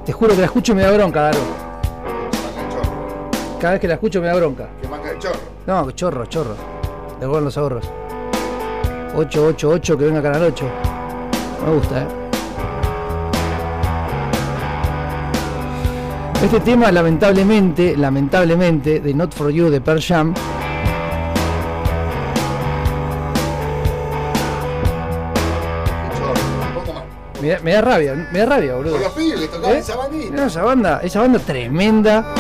[0.06, 1.38] Te juro que la escucho y me da bronca, Daro.
[3.60, 4.68] Cada vez que la escucho me da bronca.
[4.80, 5.38] Que manga de chorro.
[5.66, 6.54] No, chorro, chorro.
[7.20, 7.84] Devuelvan los ahorros.
[9.16, 10.64] 888 que venga Canal 8.
[11.64, 12.06] Me gusta, eh.
[16.42, 20.34] Este tema, lamentablemente, lamentablemente, de Not For You de Pearl Jam,
[27.42, 28.92] me da, me da rabia, me da rabia, boludo.
[28.92, 29.78] Con los pibes que tocaban ¿Eh?
[29.80, 30.30] esa bandita.
[30.30, 32.34] Mirá esa banda, esa banda tremenda.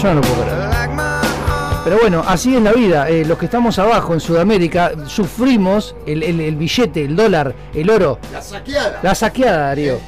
[0.00, 0.55] Yo no lo puedo creer.
[1.86, 3.08] Pero bueno, así es la vida.
[3.08, 7.88] Eh, los que estamos abajo en Sudamérica sufrimos el, el- el billete, el dólar, el
[7.88, 8.18] oro.
[8.32, 8.98] La saqueada.
[9.04, 10.00] La saqueada, Darío.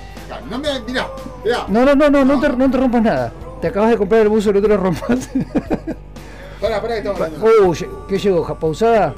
[0.50, 0.68] No me.
[0.80, 1.06] Mirá,
[1.44, 1.66] mirá.
[1.68, 3.32] No, no, no, no, no te, no te rompas nada.
[3.60, 5.30] Te acabas de comprar el buzo y no te lo rompas.
[6.60, 7.46] Pará, pará, que estamos hablando.
[7.68, 7.74] Uh,
[8.08, 8.42] ¿qué llegó?
[8.42, 9.14] ¿Ja- ¿Pausada?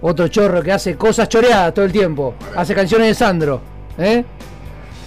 [0.00, 2.34] Otro chorro que hace cosas choreadas todo el tiempo.
[2.54, 3.60] Hace canciones de Sandro.
[3.98, 4.24] ¿Eh?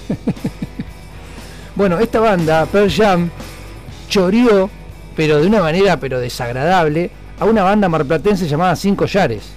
[1.75, 3.29] bueno, esta banda, Pearl Jam,
[4.09, 4.69] choreó,
[5.15, 7.09] pero de una manera pero desagradable,
[7.39, 9.53] a una banda marplatense llamada Cinco Yares.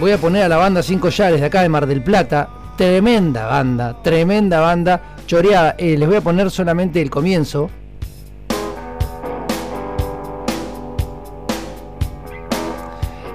[0.00, 3.46] Voy a poner a la banda Cinco Yares de acá de Mar del Plata, tremenda
[3.46, 5.76] banda, tremenda banda, choreada.
[5.78, 7.70] Eh, les voy a poner solamente el comienzo.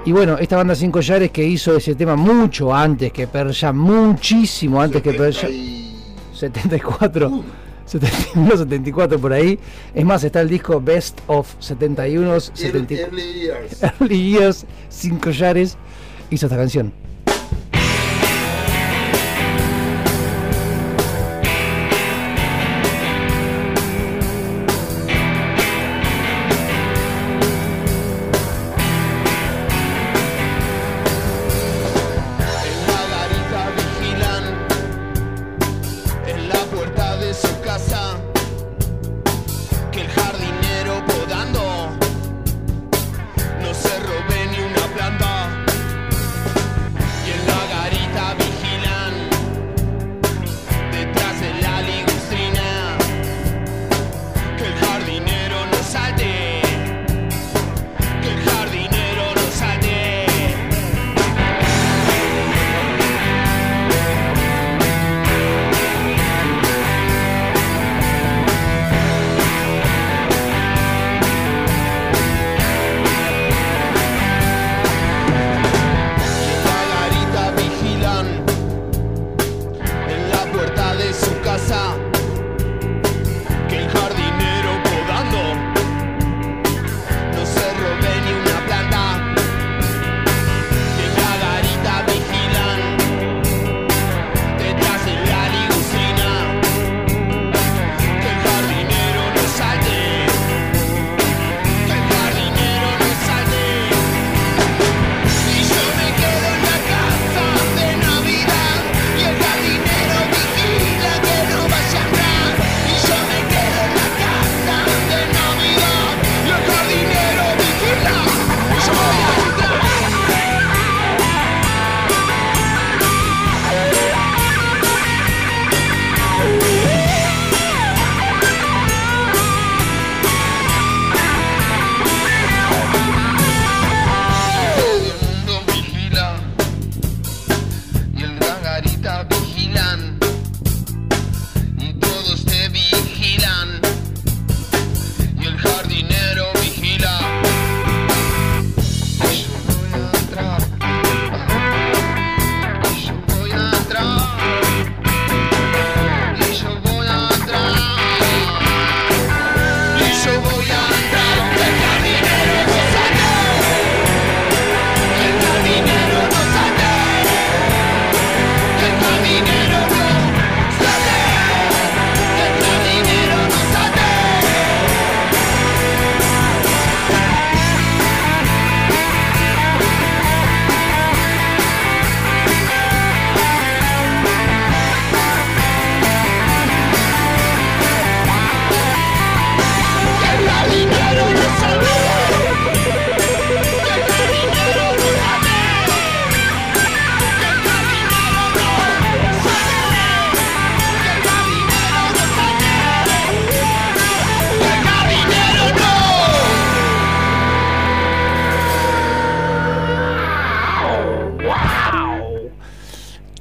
[0.03, 4.81] Y bueno, esta banda Cinco Yares que hizo ese tema mucho antes que Perja, muchísimo
[4.81, 5.47] antes que Perja.
[6.38, 7.30] 74.
[7.30, 7.43] Uh.
[7.88, 9.57] 71, 74 por ahí.
[9.93, 13.05] Es más, está el disco Best of 71, 74.
[13.05, 13.84] Early, early Years.
[13.99, 15.77] Early Years, sin collares,
[16.30, 16.91] hizo esta canción.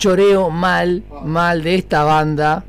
[0.06, 2.62] Choreo mal, mal de esta banda.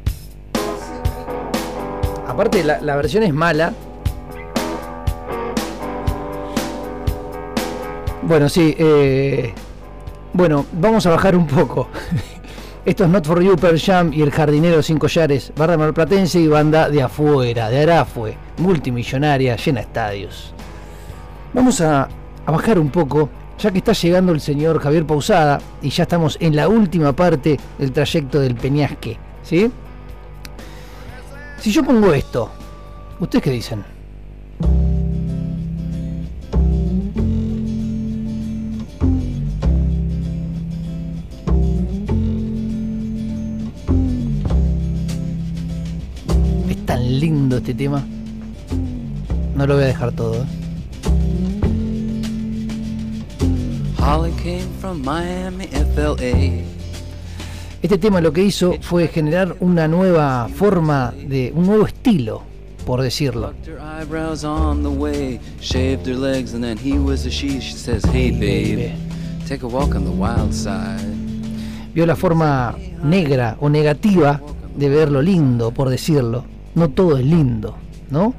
[2.27, 3.73] Aparte, la, la versión es mala.
[8.23, 8.75] Bueno, sí.
[8.79, 9.53] eh,
[10.33, 11.89] bueno, vamos a bajar un poco.
[12.85, 15.53] Esto es Not For You, Pearl Jam y El Jardinero Sin Collares.
[15.55, 18.35] Banda marplatense y banda de afuera, de Arafue.
[18.57, 20.55] Multimillonaria, llena de estadios.
[21.53, 22.09] Vamos a,
[22.47, 26.37] a bajar un poco, ya que está llegando el señor Javier Pausada y ya estamos
[26.39, 29.17] en la última parte del trayecto del Peñasque.
[29.43, 29.71] ¿Sí?
[31.59, 32.51] Si yo pongo esto,
[33.19, 33.83] ¿ustedes qué dicen?
[46.69, 48.05] Es tan lindo este tema.
[49.55, 50.43] No lo voy a dejar todo.
[50.43, 50.66] ¿eh?
[57.81, 62.41] Este tema lo que hizo fue generar una nueva forma de un nuevo estilo,
[62.85, 63.53] por decirlo.
[71.93, 74.41] Vio la forma negra o negativa
[74.73, 76.45] de ver lo lindo, por decirlo.
[76.75, 77.75] No todo es lindo,
[78.09, 78.33] ¿no?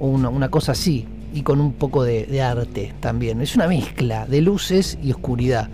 [0.00, 3.40] O una, una cosa así, y con un poco de, de arte también.
[3.42, 5.68] Es una mezcla de luces y oscuridad.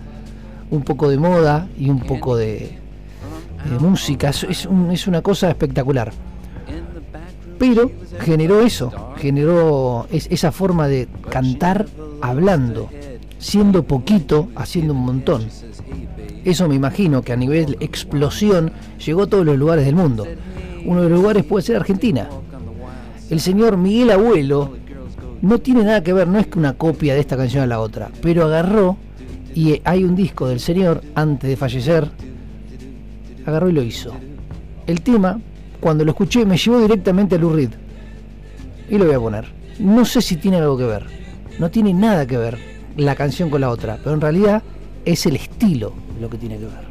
[0.71, 2.77] Un poco de moda y un poco de,
[3.69, 4.29] de música.
[4.29, 6.11] Es, es un- es una cosa espectacular.
[7.59, 11.85] Pero generó eso, generó es- esa forma de cantar
[12.21, 12.89] hablando,
[13.37, 15.45] siendo poquito, haciendo un montón.
[16.43, 18.71] Eso me imagino que a nivel explosión
[19.05, 20.25] llegó a todos los lugares del mundo.
[20.85, 22.27] Uno de los lugares puede ser Argentina.
[23.29, 24.73] El señor Miguel Abuelo
[25.41, 27.79] no tiene nada que ver, no es que una copia de esta canción a la
[27.79, 28.97] otra, pero agarró
[29.53, 32.09] y eh, hay un disco del señor antes de fallecer,
[33.45, 34.13] agarró y lo hizo.
[34.87, 35.39] El tema,
[35.79, 37.71] cuando lo escuché, me llevó directamente a Lou Reed.
[38.89, 39.45] Y lo voy a poner.
[39.79, 41.05] No sé si tiene algo que ver.
[41.59, 42.57] No tiene nada que ver
[42.97, 44.63] la canción con la otra, pero en realidad
[45.05, 46.90] es el estilo lo que tiene que ver.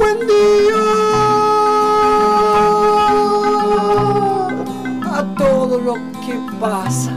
[0.00, 0.82] buen día
[5.18, 5.94] a todo lo
[6.24, 7.12] que pasa.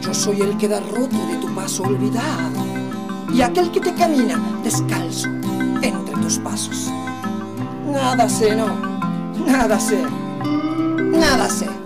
[0.00, 2.60] Yo soy el que da roto de tu paso olvidado
[3.32, 5.28] y aquel que te camina descalzo
[5.82, 6.90] entre tus pasos.
[7.92, 8.68] Nada sé, no,
[9.44, 10.04] nada sé,
[11.10, 11.85] nada sé.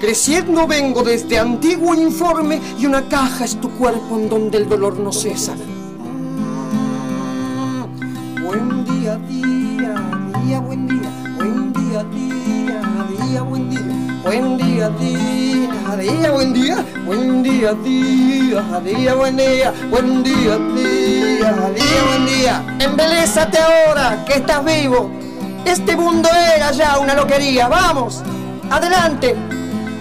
[0.00, 4.96] Creciendo vengo desde antiguo informe y una caja es tu cuerpo en donde el dolor
[4.96, 5.56] no cesa.
[5.56, 5.64] Mm,
[8.44, 9.94] Buen día, día,
[10.44, 11.10] día, buen día.
[11.36, 12.80] Buen día, día,
[13.26, 13.80] día, buen día.
[14.22, 16.84] Buen día, día, día, buen día.
[17.04, 19.74] Buen día, día, día, buen día.
[19.90, 22.76] Buen día, día, día, buen día.
[22.78, 25.10] Embelésate ahora que estás vivo.
[25.64, 27.66] Este mundo era ya una loquería.
[27.66, 28.22] Vamos,
[28.70, 29.34] adelante.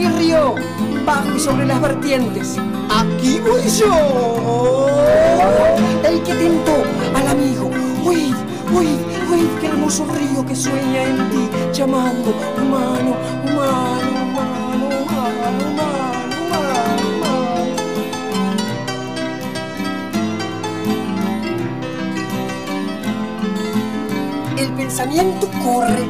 [0.00, 0.54] y río
[1.04, 2.56] bajo y sobre las vertientes.
[2.88, 4.86] Aquí voy yo.
[6.04, 6.72] El que tentó
[7.14, 7.70] al amigo.
[8.04, 8.34] Oíd,
[8.74, 8.98] oíd,
[9.30, 16.70] oíd, qué hermoso río que sueña en ti, llamando humano, humano, humano, humano, humano.
[24.56, 26.08] El pensamiento corre,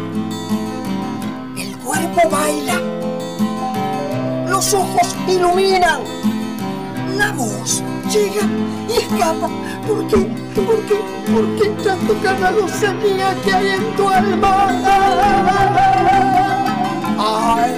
[1.57, 2.81] el cuerpo baila,
[4.61, 6.03] los ojos iluminan,
[7.17, 7.83] la voz
[8.13, 8.43] llega
[8.91, 9.49] y escapa.
[9.89, 10.17] ¿Por qué?
[10.55, 10.97] ¿Por qué?
[11.33, 14.69] ¿Por qué tanto cada lozanía que hay en tu alma?
[17.19, 17.73] ¡Ay,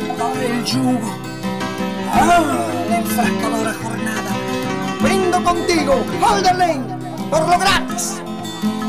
[0.44, 0.98] el yugo!
[2.12, 2.42] ¡Ah,
[3.62, 4.32] la jornada!
[5.00, 6.82] Brindo contigo, Holderlane,
[7.30, 8.20] por lo gratis.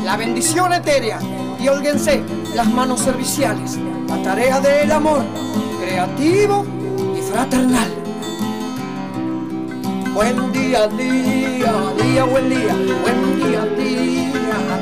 [0.02, 1.20] La bendición etérea
[1.60, 2.24] y holguense
[2.56, 3.78] las manos serviciales.
[4.08, 5.22] La tarea del amor,
[5.80, 6.66] creativo
[7.34, 7.90] fraternal.
[10.14, 14.22] Buen día, día, día, buen día, buen día, día,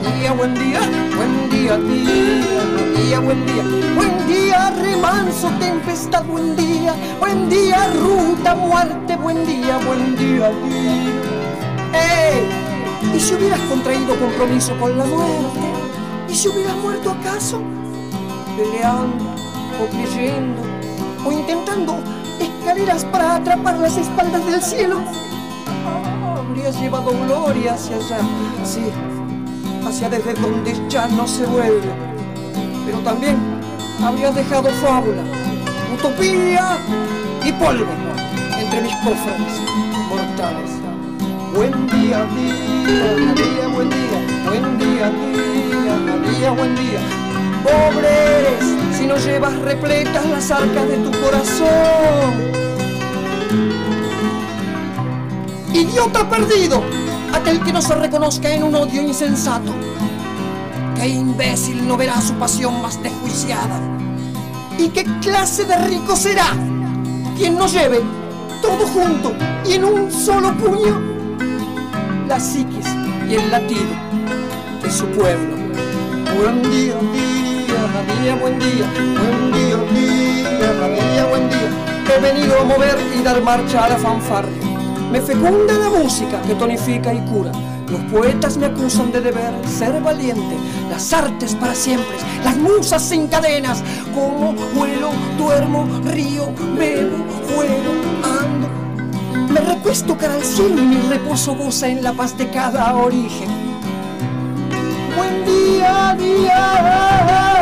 [0.05, 0.81] día, buen día,
[1.17, 3.65] buen día, día, buen día,
[3.97, 11.15] buen día, remanso, tempestad, buen día, buen día, ruta, muerte, buen día, buen día, día.
[11.95, 13.17] ¡Ey!
[13.17, 15.69] ¿Y si hubieras contraído compromiso con la muerte?
[16.29, 17.63] ¿Y si hubieras muerto acaso?
[18.59, 19.25] Peleando,
[19.81, 20.61] o creyendo,
[21.25, 22.22] o intentando
[22.63, 25.01] escaleras para atrapar las espaldas del cielo.
[26.39, 28.19] Habrías llevado gloria hacia allá,
[28.65, 28.85] sí,
[29.85, 31.91] hacia desde donde ya no se vuelve.
[32.87, 33.37] Pero también
[34.01, 35.23] habrías dejado fábula,
[35.93, 36.79] utopía
[37.45, 37.91] y polvo
[38.57, 39.61] entre mis cofres
[40.09, 40.71] mortales.
[41.57, 47.01] Buen día, día, día, buen día, buen día, día, día, buen día.
[47.65, 48.09] Pobre
[48.39, 52.53] eres si no llevas repletas las arcas de tu corazón.
[55.75, 56.81] Idiota perdido,
[57.33, 59.73] aquel que no se reconozca en un odio insensato.
[60.95, 63.81] Qué imbécil no verá su pasión más desjuiciada.
[64.79, 66.53] ¿Y qué clase de rico será
[67.37, 68.03] quien no lleve
[68.63, 69.33] todo junto
[69.67, 71.01] y en un solo puño
[72.29, 72.87] la psiquis
[73.29, 73.97] y el latido
[74.81, 75.57] de su pueblo?
[76.39, 76.95] Buen día,
[77.89, 82.15] día, día, buen día, buen día, día, día, buen día.
[82.15, 84.63] He venido a mover y dar marcha a la fanfarria.
[85.11, 87.53] Me fecunda la música que tonifica y cura.
[87.89, 90.57] Los poetas me acusan de deber ser valiente.
[90.91, 93.83] Las artes para siempre, las musas sin cadenas.
[94.15, 97.19] Como vuelo, duermo, río, bebo,
[97.49, 97.93] juego,
[98.41, 99.53] ando.
[99.53, 103.49] Me recuesto cara al cielo y mi reposo goza en la paz de cada origen.
[105.17, 107.62] Buen día, día.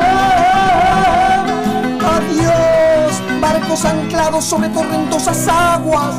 [3.71, 6.17] Barcos anclados sobre torrentosas aguas.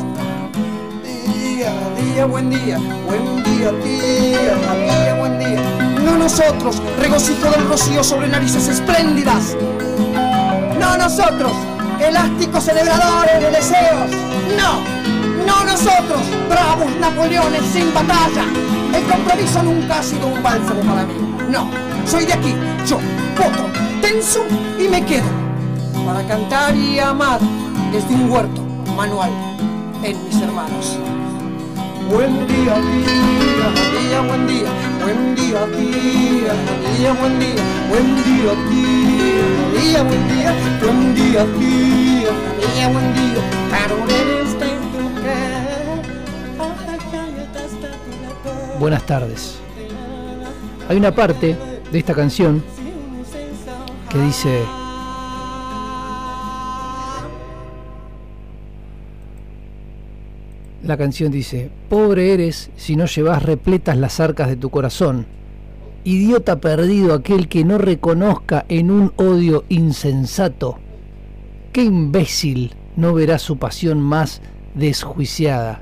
[1.03, 4.55] Día, día, buen día, buen día, día,
[4.85, 5.59] día, buen día.
[6.05, 9.57] No nosotros, regocijo del rocío sobre narices espléndidas.
[10.79, 11.51] No nosotros,
[11.99, 14.11] elásticos celebradores de deseos.
[14.55, 14.79] No,
[15.45, 18.45] no nosotros, bravos Napoleones sin batalla.
[18.95, 21.15] El compromiso nunca ha sido un bálsamo para mí.
[21.49, 21.69] No,
[22.05, 22.55] soy de aquí,
[22.87, 22.97] yo,
[23.35, 23.65] potro,
[24.01, 24.39] tenso
[24.79, 25.40] y me quedo.
[26.11, 27.39] Para cantar y amar
[27.93, 28.61] desde un huerto
[28.97, 29.31] manual
[30.03, 30.97] en mis hermanos.
[32.09, 34.69] Buen día, día, día, buen día,
[35.01, 36.53] buen día, día,
[36.97, 39.45] día, buen día, buen día, día,
[39.79, 42.31] día, buen día, buen día, día,
[42.75, 43.41] día, buen día.
[48.77, 49.59] Buenas tardes.
[50.89, 51.57] Hay una parte
[51.89, 52.61] de esta canción
[54.09, 54.80] que dice...
[60.83, 65.27] La canción dice, pobre eres si no llevas repletas las arcas de tu corazón.
[66.03, 70.79] Idiota perdido aquel que no reconozca en un odio insensato.
[71.71, 74.41] Qué imbécil no verá su pasión más
[74.73, 75.81] desjuiciada.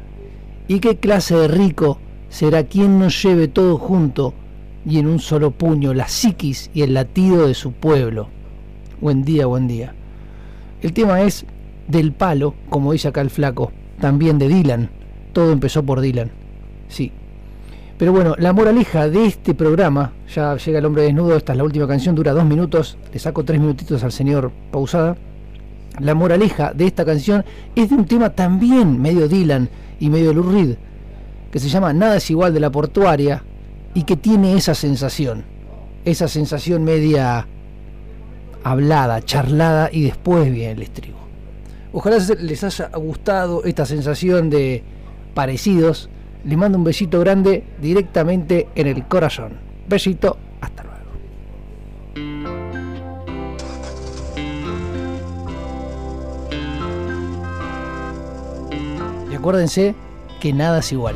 [0.67, 1.97] ¿Y qué clase de rico
[2.27, 4.33] será quien no lleve todo junto
[4.85, 8.27] y en un solo puño la psiquis y el latido de su pueblo?
[8.99, 9.95] Buen día, buen día.
[10.81, 11.45] El tema es
[11.87, 14.89] del palo, como dice acá el flaco, también de Dylan.
[15.33, 16.31] Todo empezó por Dylan.
[16.87, 17.11] Sí.
[17.97, 21.65] Pero bueno, la moraleja de este programa, ya llega el hombre desnudo, esta es la
[21.65, 25.17] última canción, dura dos minutos, le saco tres minutitos al señor Pausada.
[25.99, 27.43] La moraleja de esta canción
[27.75, 29.69] es de un tema también medio Dylan
[29.99, 30.77] y medio Lou Reed,
[31.51, 33.43] que se llama Nada es igual de la portuaria
[33.93, 35.43] y que tiene esa sensación,
[36.05, 37.47] esa sensación media
[38.63, 41.17] hablada, charlada y después viene el estribo.
[41.91, 44.83] Ojalá les haya gustado esta sensación de
[45.33, 46.09] parecidos.
[46.45, 49.53] Les mando un besito grande directamente en el corazón.
[49.87, 50.99] Besito, hasta luego.
[59.31, 59.95] Y acuérdense
[60.39, 61.15] que nada es igual.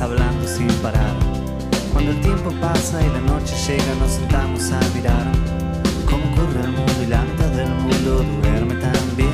[0.00, 1.14] Hablando sin parar.
[1.92, 5.26] Cuando el tiempo pasa y la noche llega, nos sentamos a mirar
[6.08, 9.30] cómo corre el mundo y la mitad del mundo duerme también.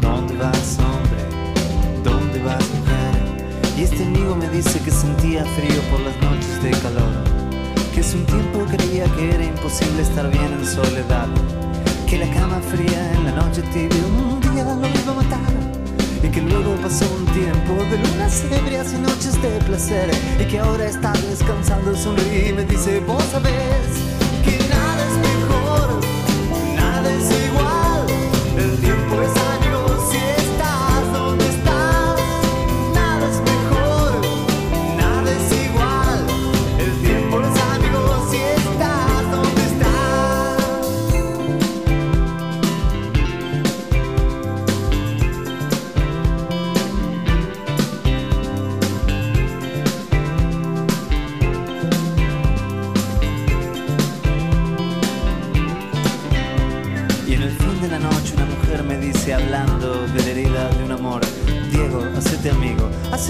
[0.00, 1.22] ¿Dónde vas, hombre?
[2.02, 3.76] ¿Dónde vas, mujer?
[3.76, 7.12] Y este amigo me dice que sentía frío por las noches de calor.
[7.92, 11.28] Que hace un tiempo creía que era imposible estar bien en soledad.
[12.08, 14.33] Que la cama fría en la noche tibia
[16.34, 20.10] que luego pasó un tiempo de lunas ebrias y noches de placer.
[20.40, 24.23] Y que ahora está descansando, sonríe y me dice, vos sabés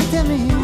[0.00, 0.63] amigo, hacete